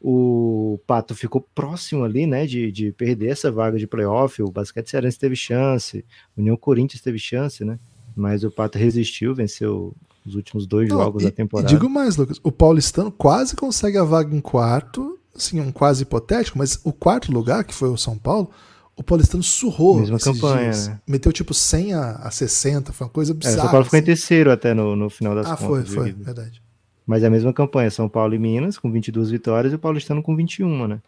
O 0.01 0.79
Pato 0.87 1.15
ficou 1.15 1.47
próximo 1.53 2.03
ali, 2.03 2.25
né, 2.25 2.45
de, 2.45 2.71
de 2.71 2.91
perder 2.91 3.29
essa 3.29 3.51
vaga 3.51 3.77
de 3.77 3.87
playoff. 3.87 4.41
O 4.41 4.51
Basquete 4.51 4.89
Cearense 4.89 5.19
teve 5.19 5.35
chance, 5.35 6.03
o 6.35 6.41
União 6.41 6.57
Corinthians 6.57 7.01
teve 7.01 7.19
chance, 7.19 7.63
né? 7.63 7.79
Mas 8.15 8.43
o 8.43 8.49
Pato 8.49 8.77
resistiu, 8.77 9.35
venceu 9.35 9.95
os 10.25 10.35
últimos 10.35 10.65
dois 10.65 10.89
Não, 10.89 10.97
jogos 10.97 11.23
e, 11.23 11.25
da 11.25 11.31
temporada. 11.31 11.69
digo 11.69 11.89
mais, 11.89 12.17
Lucas, 12.17 12.39
o 12.43 12.51
Paulistano 12.51 13.11
quase 13.11 13.55
consegue 13.55 13.97
a 13.97 14.03
vaga 14.03 14.35
em 14.35 14.41
quarto, 14.41 15.17
assim, 15.35 15.59
um 15.59 15.71
quase 15.71 16.03
hipotético, 16.03 16.57
mas 16.57 16.79
o 16.83 16.91
quarto 16.91 17.31
lugar, 17.31 17.63
que 17.63 17.73
foi 17.73 17.89
o 17.89 17.97
São 17.97 18.17
Paulo, 18.17 18.49
o 18.97 19.03
Paulistano 19.03 19.43
surrou. 19.43 19.99
Mesma 19.99 20.19
campanha, 20.19 20.71
né? 20.71 20.99
Meteu 21.07 21.31
tipo 21.31 21.53
100 21.53 21.93
a, 21.93 22.11
a 22.13 22.31
60, 22.31 22.91
foi 22.91 23.05
uma 23.05 23.13
coisa 23.13 23.33
bizarra. 23.33 23.55
É, 23.55 23.61
São 23.61 23.69
Paulo 23.69 23.85
ficou 23.85 23.97
em 23.97 24.01
assim. 24.01 24.05
terceiro 24.05 24.51
até 24.51 24.73
no, 24.73 24.95
no 24.95 25.09
final 25.09 25.35
das 25.35 25.45
ah, 25.45 25.55
contas. 25.55 25.91
Ah, 25.91 25.93
foi, 25.93 26.11
foi, 26.11 26.11
verdade. 26.11 26.61
Mas 27.05 27.23
é 27.23 27.27
a 27.27 27.29
mesma 27.29 27.53
campanha, 27.53 27.91
São 27.91 28.09
Paulo 28.09 28.33
e 28.33 28.39
Minas, 28.39 28.77
com 28.77 28.91
22 28.91 29.29
vitórias, 29.29 29.71
e 29.71 29.75
o 29.75 29.79
Paulistano 29.79 30.21
com 30.21 30.35
21, 30.35 30.87
né? 30.87 30.99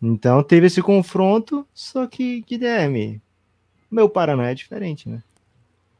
Então 0.00 0.42
teve 0.42 0.66
esse 0.66 0.82
confronto, 0.82 1.66
só 1.72 2.06
que, 2.06 2.42
Guilherme, 2.42 3.20
meu 3.90 4.08
Paraná 4.08 4.50
é 4.50 4.54
diferente, 4.54 5.08
né? 5.08 5.22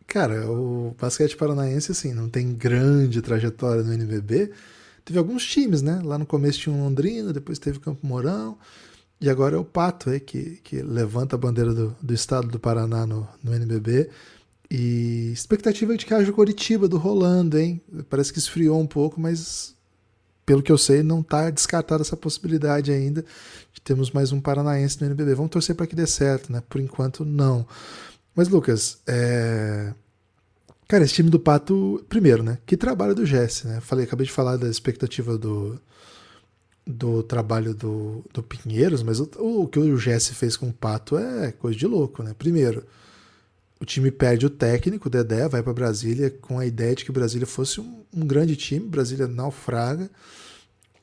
Cara, 0.07 0.51
o 0.51 0.95
basquete 1.01 1.37
paranaense, 1.37 1.93
assim, 1.93 2.13
não 2.13 2.29
tem 2.29 2.53
grande 2.53 3.23
trajetória 3.23 3.83
no 3.83 3.93
NBB. 3.95 4.53
Teve 5.05 5.19
alguns 5.19 5.47
times, 5.47 5.81
né? 5.81 6.01
Lá 6.05 6.19
no 6.19 6.27
começo 6.27 6.59
tinha 6.59 6.75
um 6.75 6.85
Londrina, 6.85 7.33
depois 7.33 7.59
teve 7.59 7.81
Campo 7.81 8.07
Mourão. 8.07 8.59
E 9.23 9.31
agora 9.31 9.55
é 9.55 9.59
o 9.59 9.65
Pato 9.65 10.11
aí 10.11 10.19
que, 10.19 10.59
que 10.65 10.83
levanta 10.83 11.37
a 11.37 11.39
bandeira 11.39 11.73
do, 11.73 11.97
do 12.03 12.13
estado 12.13 12.49
do 12.49 12.59
Paraná 12.59 13.07
no, 13.07 13.29
no 13.41 13.55
NBB. 13.55 14.11
E 14.69 15.31
expectativa 15.33 15.97
de 15.97 16.05
que 16.05 16.13
haja 16.13 16.29
o 16.29 16.35
Coritiba 16.35 16.89
do 16.89 16.99
Rolando, 16.99 17.57
hein? 17.57 17.81
Parece 18.11 18.33
que 18.33 18.41
esfriou 18.41 18.81
um 18.81 18.87
pouco, 18.87 19.21
mas 19.21 19.77
pelo 20.45 20.61
que 20.61 20.73
eu 20.73 20.77
sei, 20.79 21.05
não 21.05 21.21
está 21.21 21.51
descartada 21.51 22.03
essa 22.03 22.17
possibilidade 22.17 22.91
ainda 22.91 23.25
de 23.73 23.81
termos 23.81 24.11
mais 24.11 24.33
um 24.33 24.41
paranaense 24.41 25.01
no 25.01 25.07
NBB. 25.07 25.37
Vamos 25.37 25.53
torcer 25.53 25.77
para 25.77 25.87
que 25.87 25.95
dê 25.95 26.07
certo, 26.07 26.51
né? 26.51 26.61
Por 26.69 26.81
enquanto, 26.81 27.25
não. 27.25 27.65
Mas, 28.35 28.49
Lucas, 28.49 28.99
é... 29.07 29.95
cara, 30.89 31.05
esse 31.05 31.15
time 31.15 31.31
do 31.31 31.39
Pato, 31.39 32.05
primeiro, 32.09 32.43
né? 32.43 32.59
Que 32.67 32.77
trabalho 32.77 33.15
do 33.15 33.25
Jesse, 33.25 33.69
né? 33.69 33.81
Falei, 33.81 34.05
acabei 34.05 34.27
de 34.27 34.33
falar 34.33 34.57
da 34.57 34.69
expectativa 34.69 35.39
do, 35.39 35.81
do 36.87 37.23
trabalho 37.23 37.75
do, 37.75 38.25
do 38.33 38.43
Pinheiros, 38.43 39.03
mas 39.03 39.21
o, 39.21 39.29
o 39.39 39.69
que 39.69 39.79
o 39.79 39.97
Jesse 39.97 40.35
fez 40.35 40.57
com 40.57 40.69
o 40.69 40.73
Pato 40.73 41.17
é 41.17 41.53
coisa 41.53 41.79
de 41.79 41.87
louco, 41.87 42.23
né? 42.23 42.35
Primeiro, 42.37 42.85
o 43.81 43.85
time 43.85 44.11
perde 44.11 44.47
o 44.47 44.51
técnico, 44.51 45.09
o 45.09 45.11
Dedé 45.11 45.49
vai 45.49 45.63
para 45.63 45.73
Brasília 45.73 46.31
com 46.31 46.59
a 46.59 46.67
ideia 46.67 46.95
de 46.95 47.05
que 47.05 47.13
Brasília 47.13 47.47
fosse 47.47 47.81
um, 47.81 48.05
um 48.15 48.27
grande 48.27 48.57
time, 48.57 48.87
Brasília 48.87 49.27
naufraga. 49.27 50.11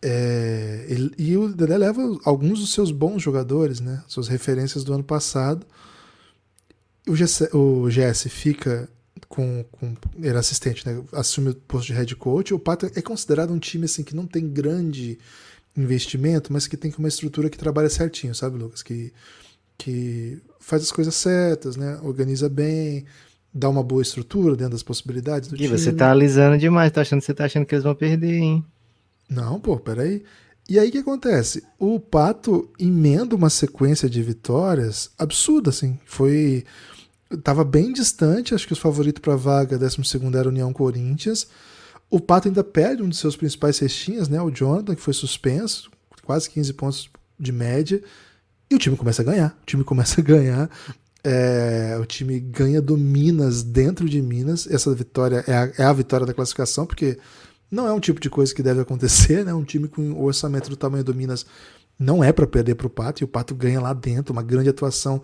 É, 0.01 0.85
ele, 0.87 1.11
e 1.17 1.35
o 1.35 1.49
Dedé 1.49 1.77
leva 1.77 2.01
alguns 2.23 2.59
dos 2.59 2.73
seus 2.73 2.91
bons 2.91 3.21
jogadores, 3.21 3.79
né? 3.79 4.03
Suas 4.07 4.27
referências 4.27 4.83
do 4.83 4.93
ano 4.93 5.03
passado. 5.03 5.65
O 7.07 7.13
GS, 7.13 7.49
o 7.53 7.89
GS 7.89 8.27
fica 8.29 8.89
com, 9.27 9.65
com 9.71 9.95
era 10.21 10.39
assistente, 10.39 10.87
né? 10.87 11.01
assume 11.11 11.49
o 11.49 11.55
posto 11.55 11.87
de 11.87 11.93
head 11.93 12.15
coach. 12.15 12.53
O 12.53 12.59
Pato 12.59 12.85
é 12.85 13.01
considerado 13.01 13.51
um 13.51 13.59
time 13.59 13.85
assim 13.85 14.03
que 14.03 14.15
não 14.15 14.25
tem 14.25 14.47
grande 14.47 15.17
investimento, 15.75 16.51
mas 16.51 16.67
que 16.67 16.77
tem 16.77 16.93
uma 16.97 17.07
estrutura 17.07 17.49
que 17.49 17.57
trabalha 17.57 17.89
certinho, 17.89 18.35
sabe, 18.35 18.57
Lucas? 18.57 18.83
Que, 18.83 19.13
que 19.77 20.41
faz 20.59 20.83
as 20.83 20.91
coisas 20.91 21.15
certas, 21.15 21.75
né? 21.75 21.99
Organiza 22.03 22.49
bem, 22.49 23.05
dá 23.53 23.69
uma 23.69 23.83
boa 23.83 24.01
estrutura 24.01 24.55
dentro 24.55 24.73
das 24.73 24.83
possibilidades 24.83 25.49
do 25.49 25.55
e 25.55 25.59
time. 25.59 25.69
E 25.69 25.77
você 25.77 25.91
tá 25.91 26.11
alisando 26.11 26.57
demais, 26.57 26.91
tá 26.91 27.01
achando, 27.01 27.21
você 27.21 27.33
tá 27.33 27.45
achando 27.45 27.65
que 27.65 27.75
eles 27.75 27.83
vão 27.83 27.95
perder, 27.95 28.37
hein? 28.37 28.65
Não, 29.29 29.59
pô, 29.59 29.77
peraí. 29.77 30.23
E 30.67 30.77
aí 30.77 30.89
o 30.89 30.91
que 30.91 30.99
acontece? 30.99 31.63
O 31.79 31.99
Pato 31.99 32.69
emenda 32.79 33.35
uma 33.35 33.49
sequência 33.49 34.09
de 34.09 34.21
vitórias 34.21 35.09
absurda, 35.17 35.71
assim. 35.71 35.97
Foi. 36.05 36.63
Tava 37.43 37.63
bem 37.63 37.91
distante, 37.93 38.55
acho 38.55 38.65
que 38.65 38.73
os 38.73 38.79
favoritos 38.79 39.21
para 39.21 39.35
vaga 39.35 39.77
12 39.77 39.97
era 40.35 40.49
União 40.49 40.71
Corinthians. 40.73 41.47
O 42.09 42.19
Pato 42.19 42.47
ainda 42.47 42.63
perde 42.63 43.03
um 43.03 43.09
de 43.09 43.15
seus 43.15 43.35
principais 43.35 43.75
cestinhas, 43.75 44.27
né? 44.27 44.41
O 44.41 44.49
Jonathan, 44.49 44.95
que 44.95 45.01
foi 45.01 45.13
suspenso, 45.13 45.91
quase 46.23 46.49
15 46.49 46.73
pontos 46.73 47.09
de 47.39 47.51
média. 47.51 48.01
E 48.69 48.75
o 48.75 48.79
time 48.79 48.95
começa 48.95 49.21
a 49.21 49.25
ganhar. 49.25 49.57
O 49.61 49.65
time 49.65 49.83
começa 49.83 50.19
a 50.19 50.23
ganhar. 50.23 50.69
É, 51.23 51.97
o 52.01 52.05
time 52.05 52.39
ganha 52.39 52.81
do 52.81 52.97
Minas 52.97 53.61
dentro 53.61 54.07
de 54.07 54.21
Minas. 54.21 54.67
Essa 54.67 54.93
vitória 54.93 55.43
é 55.47 55.53
a, 55.53 55.71
é 55.77 55.83
a, 55.83 55.93
vitória 55.93 56.25
da 56.25 56.33
classificação, 56.33 56.85
porque 56.85 57.17
não 57.69 57.87
é 57.87 57.93
um 57.93 57.99
tipo 57.99 58.19
de 58.19 58.29
coisa 58.29 58.53
que 58.53 58.63
deve 58.63 58.81
acontecer, 58.81 59.45
né? 59.45 59.53
Um 59.53 59.63
time 59.63 59.87
com 59.87 60.11
o 60.13 60.23
orçamento 60.23 60.69
do 60.69 60.75
tamanho 60.75 61.03
do 61.03 61.13
Minas 61.13 61.45
não 61.99 62.23
é 62.23 62.31
para 62.31 62.47
perder 62.47 62.75
para 62.75 62.87
o 62.87 62.89
Pato, 62.89 63.21
e 63.21 63.25
o 63.25 63.27
Pato 63.27 63.53
ganha 63.53 63.81
lá 63.81 63.93
dentro, 63.93 64.31
uma 64.31 64.41
grande 64.41 64.69
atuação 64.69 65.21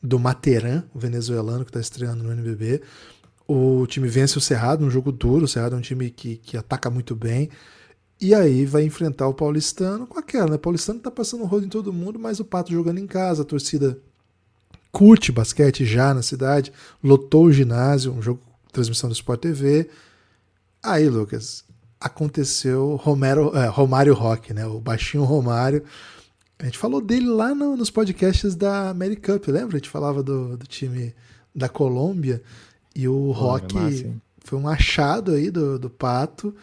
do 0.00 0.18
Materan, 0.18 0.84
o 0.94 0.98
venezuelano 0.98 1.64
que 1.64 1.70
está 1.70 1.80
estreando 1.80 2.22
no 2.22 2.32
NBB. 2.32 2.80
O 3.46 3.86
time 3.86 4.08
vence 4.08 4.38
o 4.38 4.40
Cerrado, 4.40 4.84
um 4.84 4.90
jogo 4.90 5.10
duro. 5.12 5.44
O 5.44 5.48
Cerrado 5.48 5.74
é 5.74 5.78
um 5.78 5.82
time 5.82 6.10
que, 6.10 6.36
que 6.36 6.56
ataca 6.56 6.88
muito 6.90 7.14
bem. 7.14 7.50
E 8.20 8.34
aí 8.34 8.64
vai 8.64 8.84
enfrentar 8.84 9.26
o 9.26 9.34
Paulistano 9.34 10.06
com 10.06 10.18
aquela, 10.18 10.50
né? 10.50 10.54
O 10.56 10.58
Paulistano 10.58 11.00
tá 11.00 11.10
passando 11.10 11.44
rodo 11.44 11.66
em 11.66 11.68
todo 11.68 11.92
mundo, 11.92 12.18
mas 12.18 12.38
o 12.38 12.44
Pato 12.44 12.70
jogando 12.70 12.98
em 12.98 13.06
casa, 13.06 13.42
a 13.42 13.44
torcida 13.44 13.98
curte 14.92 15.32
basquete 15.32 15.84
já 15.84 16.12
na 16.14 16.22
cidade, 16.22 16.72
lotou 17.02 17.46
o 17.46 17.52
ginásio, 17.52 18.12
um 18.12 18.22
jogo 18.22 18.40
transmissão 18.70 19.08
do 19.08 19.14
Sport 19.14 19.40
TV. 19.40 19.88
Aí, 20.82 21.08
Lucas, 21.08 21.64
aconteceu 22.00 22.96
Romero, 22.96 23.56
é, 23.56 23.66
Romário 23.66 24.14
Rock, 24.14 24.52
né? 24.52 24.66
O 24.66 24.80
baixinho 24.80 25.24
Romário. 25.24 25.82
A 26.58 26.64
gente 26.64 26.78
falou 26.78 27.00
dele 27.00 27.26
lá 27.26 27.54
no, 27.54 27.76
nos 27.76 27.90
podcasts 27.90 28.54
da 28.54 28.90
Americup, 28.90 29.50
lembra? 29.50 29.76
A 29.76 29.78
gente 29.78 29.90
falava 29.90 30.22
do, 30.22 30.56
do 30.56 30.66
time 30.66 31.14
da 31.54 31.68
Colômbia. 31.68 32.42
E 32.94 33.08
o 33.08 33.30
Rock 33.30 33.74
foi 34.44 34.58
um 34.58 34.68
achado 34.68 35.32
aí 35.32 35.50
do, 35.50 35.78
do 35.78 35.90
Pato. 35.90 36.54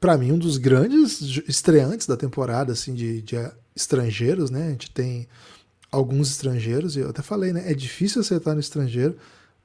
Para 0.00 0.16
mim, 0.16 0.32
um 0.32 0.38
dos 0.38 0.56
grandes 0.56 1.20
estreantes 1.48 2.06
da 2.06 2.16
temporada, 2.16 2.72
assim, 2.72 2.94
de, 2.94 3.22
de 3.22 3.36
estrangeiros, 3.74 4.50
né? 4.50 4.66
A 4.66 4.70
gente 4.70 4.90
tem 4.90 5.28
alguns 5.90 6.30
estrangeiros, 6.30 6.96
e 6.96 7.00
eu 7.00 7.10
até 7.10 7.22
falei, 7.22 7.52
né? 7.52 7.70
É 7.70 7.74
difícil 7.74 8.20
acertar 8.20 8.54
no 8.54 8.60
estrangeiro. 8.60 9.16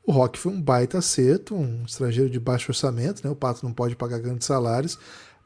O 0.06 0.12
Rock 0.12 0.38
foi 0.38 0.52
um 0.52 0.62
baita 0.62 0.98
acerto, 0.98 1.56
um 1.56 1.84
estrangeiro 1.86 2.30
de 2.30 2.40
baixo 2.40 2.72
orçamento, 2.72 3.24
né? 3.24 3.30
O 3.30 3.36
Pato 3.36 3.66
não 3.66 3.74
pode 3.74 3.96
pagar 3.96 4.20
grandes 4.20 4.46
salários. 4.46 4.98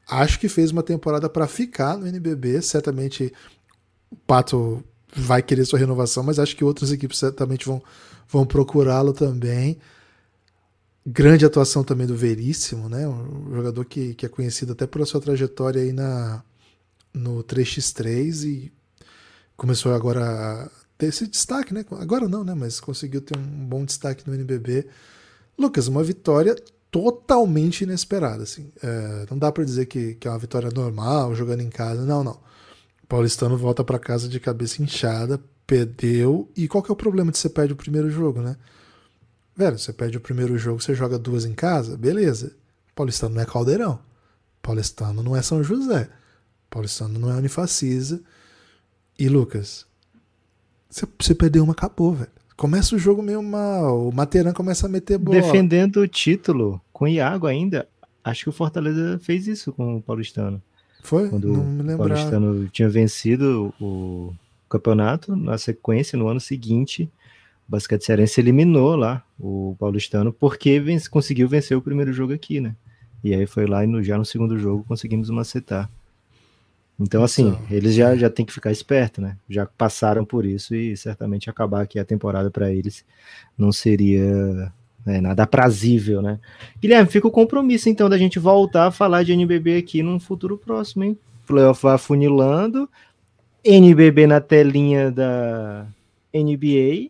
Acho 0.10 0.40
que 0.40 0.50
fez 0.50 0.72
uma 0.72 0.84
temporada 0.84 1.30
para 1.30 1.48
ficar 1.48 1.98
no 1.98 2.08
NBB. 2.08 2.62
Certamente 2.62 3.32
o 4.10 4.16
Pato 4.16 4.84
vai 5.16 5.42
querer 5.42 5.66
sua 5.66 5.80
renovação, 5.80 6.24
mas 6.24 6.40
acho 6.40 6.56
que 6.56 6.64
outras 6.64 6.92
equipes 6.92 7.20
certamente 7.20 7.66
vão, 7.66 7.82
vão 8.28 8.46
procurá-lo 8.46 9.14
também. 9.14 9.78
Grande 11.10 11.46
atuação 11.46 11.86
também 11.86 12.06
do 12.06 12.18
Veríssimo, 12.18 12.90
né? 12.90 13.08
Um 13.08 13.56
jogador 13.56 13.86
que, 13.86 14.14
que 14.14 14.26
é 14.26 14.30
conhecido 14.30 14.74
até 14.74 14.86
pela 14.86 15.06
sua 15.06 15.22
trajetória 15.22 15.82
aí 15.82 15.94
na, 15.94 16.44
no 17.14 17.42
3x3 17.46 18.44
e 18.44 18.74
começou 19.56 19.94
agora 19.94 20.26
a 20.66 20.70
ter 20.98 21.06
esse 21.06 21.26
destaque, 21.26 21.74
né? 21.74 21.86
Agora 21.92 22.28
não, 22.28 22.44
né? 22.44 22.54
Mas 22.54 22.82
conseguiu 22.82 23.22
ter 23.22 23.38
um 23.38 23.66
bom 23.66 23.86
destaque 23.86 24.28
no 24.28 24.36
NBB. 24.36 24.86
Lucas, 25.58 25.88
uma 25.88 26.04
vitória 26.04 26.54
totalmente 26.92 27.86
inesperada, 27.86 28.44
assim. 28.44 28.70
É, 28.84 29.28
não 29.32 29.40
dá 29.40 29.50
para 29.50 29.64
dizer 29.64 29.86
que, 29.86 30.16
que 30.16 30.28
é 30.28 30.32
uma 30.32 30.40
vitória 30.40 30.70
normal, 30.76 31.34
jogando 31.34 31.62
em 31.62 31.70
casa. 31.70 32.06
Não, 32.06 32.22
não. 32.22 32.38
O 33.02 33.08
Paulistano 33.08 33.56
volta 33.56 33.82
para 33.82 33.98
casa 33.98 34.28
de 34.28 34.42
cabeça 34.42 34.84
inchada, 34.84 35.40
perdeu. 35.66 36.52
E 36.54 36.68
qual 36.68 36.84
que 36.84 36.92
é 36.92 36.94
o 36.94 36.98
problema 36.98 37.32
de 37.32 37.38
você 37.38 37.48
perde 37.48 37.72
o 37.72 37.78
primeiro 37.78 38.10
jogo, 38.10 38.42
né? 38.42 38.58
Velho, 39.58 39.80
você 39.80 39.92
perde 39.92 40.18
o 40.18 40.22
primeiro 40.22 40.56
jogo, 40.56 40.80
você 40.80 40.94
joga 40.94 41.18
duas 41.18 41.44
em 41.44 41.54
casa, 41.54 41.98
beleza. 41.98 42.56
Paulistano 42.94 43.34
não 43.34 43.42
é 43.42 43.46
caldeirão. 43.46 44.00
Paulistano 44.62 45.24
não 45.24 45.36
é 45.36 45.42
São 45.42 45.64
José. 45.64 46.10
Paulistano 46.70 47.18
não 47.18 47.32
é 47.32 47.34
Unifacisa. 47.34 48.22
E 49.18 49.28
Lucas, 49.28 49.88
você 51.20 51.34
perdeu 51.34 51.64
uma, 51.64 51.74
acabou, 51.74 52.14
velho. 52.14 52.30
Começa 52.56 52.96
o 52.96 53.00
jogo 53.00 53.24
meio 53.24 53.42
mal. 53.42 54.08
O 54.08 54.14
Materan 54.14 54.54
começa 54.54 54.86
a 54.86 54.90
meter 54.90 55.18
bola. 55.18 55.42
Defendendo 55.42 56.02
o 56.02 56.08
título 56.08 56.80
com 56.94 57.06
o 57.06 57.08
Iago 57.08 57.48
ainda. 57.48 57.88
Acho 58.24 58.44
que 58.44 58.50
o 58.50 58.54
Fortaleza 58.54 59.18
fez 59.20 59.48
isso 59.48 59.72
com 59.74 59.98
o 59.98 60.02
Paulistano. 60.02 60.62
Foi? 61.02 61.30
Quando 61.30 61.48
não 61.48 61.64
me 61.64 61.94
o 61.94 61.98
Paulistano 61.98 62.68
tinha 62.68 62.90
vencido 62.90 63.74
o 63.82 64.34
campeonato, 64.70 65.36
na 65.36 65.58
sequência, 65.58 66.18
no 66.18 66.28
ano 66.28 66.40
seguinte, 66.40 67.10
o 67.68 67.72
Basquete 67.72 68.04
Cearense 68.04 68.40
eliminou 68.40 68.96
lá 68.96 69.24
o 69.40 69.76
Paulistano 69.78 70.32
porque 70.32 70.80
vence, 70.80 71.10
conseguiu 71.10 71.48
vencer 71.48 71.78
o 71.78 71.82
primeiro 71.82 72.14
jogo 72.14 72.34
aqui, 72.34 72.62
né? 72.62 72.76
E 73.24 73.34
aí 73.34 73.46
foi 73.46 73.66
lá 73.66 73.84
e 73.84 73.88
no, 73.88 74.02
já 74.02 74.18
no 74.18 74.26
segundo 74.26 74.58
jogo 74.58 74.86
conseguimos 74.88 75.30
macetar. 75.30 75.90
Então, 77.00 77.24
assim, 77.24 77.50
então, 77.50 77.62
eles 77.70 77.94
já, 77.94 78.16
já 78.16 78.30
têm 78.30 78.46
que 78.46 78.54
ficar 78.54 78.72
espertos, 78.72 79.24
né? 79.24 79.38
Já 79.48 79.66
passaram 79.66 80.26
por 80.26 80.46
isso 80.46 80.74
e 80.74 80.96
certamente 80.98 81.50
acabar 81.50 81.82
aqui 81.82 82.00
a 82.00 82.06
temporada 82.06 82.50
para 82.50 82.72
eles 82.72 83.06
não 83.58 83.72
seria 83.72 84.72
né, 85.06 85.22
nada 85.22 85.44
aprazível, 85.44 86.22
né? 86.22 86.40
Guilherme, 86.82 87.10
fica 87.10 87.28
o 87.28 87.32
compromisso 87.32 87.88
então 87.90 88.10
da 88.10 88.18
gente 88.18 88.40
voltar 88.40 88.88
a 88.88 88.92
falar 88.92 89.24
de 89.24 89.34
NBB 89.34 89.78
aqui 89.78 90.02
num 90.02 90.20
futuro 90.20 90.58
próximo, 90.58 91.04
hein? 91.04 91.18
Playoff 91.46 91.82
vai 91.84 91.98
funilando, 91.98 92.90
NBB 93.64 94.28
na 94.28 94.42
telinha 94.42 95.12
da 95.12 95.88
NBA, 96.34 97.10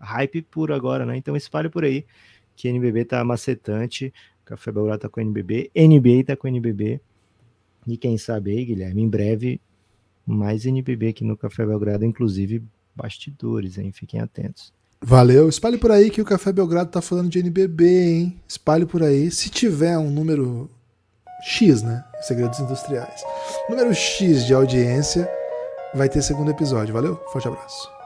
hype 0.00 0.42
puro 0.42 0.74
agora, 0.74 1.04
né? 1.04 1.16
Então 1.16 1.36
espalhe 1.36 1.68
por 1.68 1.84
aí 1.84 2.04
que 2.56 2.68
NBB 2.68 3.06
tá 3.06 3.24
macetante, 3.24 4.12
Café 4.44 4.70
Belgrado 4.70 5.00
tá 5.00 5.08
com 5.08 5.20
NBB, 5.20 5.70
NBA 5.74 6.24
tá 6.26 6.36
com 6.36 6.48
NBB. 6.48 7.00
E 7.86 7.96
quem 7.96 8.18
sabe 8.18 8.50
aí, 8.50 8.64
Guilherme, 8.64 9.02
em 9.02 9.08
breve, 9.08 9.60
mais 10.26 10.66
NBB 10.66 11.08
aqui 11.08 11.24
no 11.24 11.36
Café 11.36 11.64
Belgrado, 11.64 12.04
inclusive 12.04 12.62
bastidores, 12.94 13.78
hein? 13.78 13.90
Fiquem 13.92 14.20
atentos. 14.20 14.72
Valeu. 15.02 15.48
Espalhe 15.48 15.78
por 15.78 15.90
aí 15.90 16.10
que 16.10 16.20
o 16.20 16.24
Café 16.24 16.52
Belgrado 16.52 16.90
tá 16.90 17.00
falando 17.00 17.30
de 17.30 17.38
NBB, 17.38 17.84
hein? 17.84 18.40
Espalhe 18.46 18.84
por 18.84 19.02
aí. 19.02 19.30
Se 19.30 19.48
tiver 19.48 19.96
um 19.96 20.10
número 20.10 20.68
X, 21.42 21.82
né? 21.82 22.04
Segredos 22.20 22.60
Industriais. 22.60 23.22
Número 23.68 23.94
X 23.94 24.44
de 24.44 24.52
audiência, 24.52 25.26
vai 25.94 26.08
ter 26.08 26.20
segundo 26.20 26.50
episódio. 26.50 26.92
Valeu? 26.92 27.16
Forte 27.32 27.48
abraço. 27.48 27.99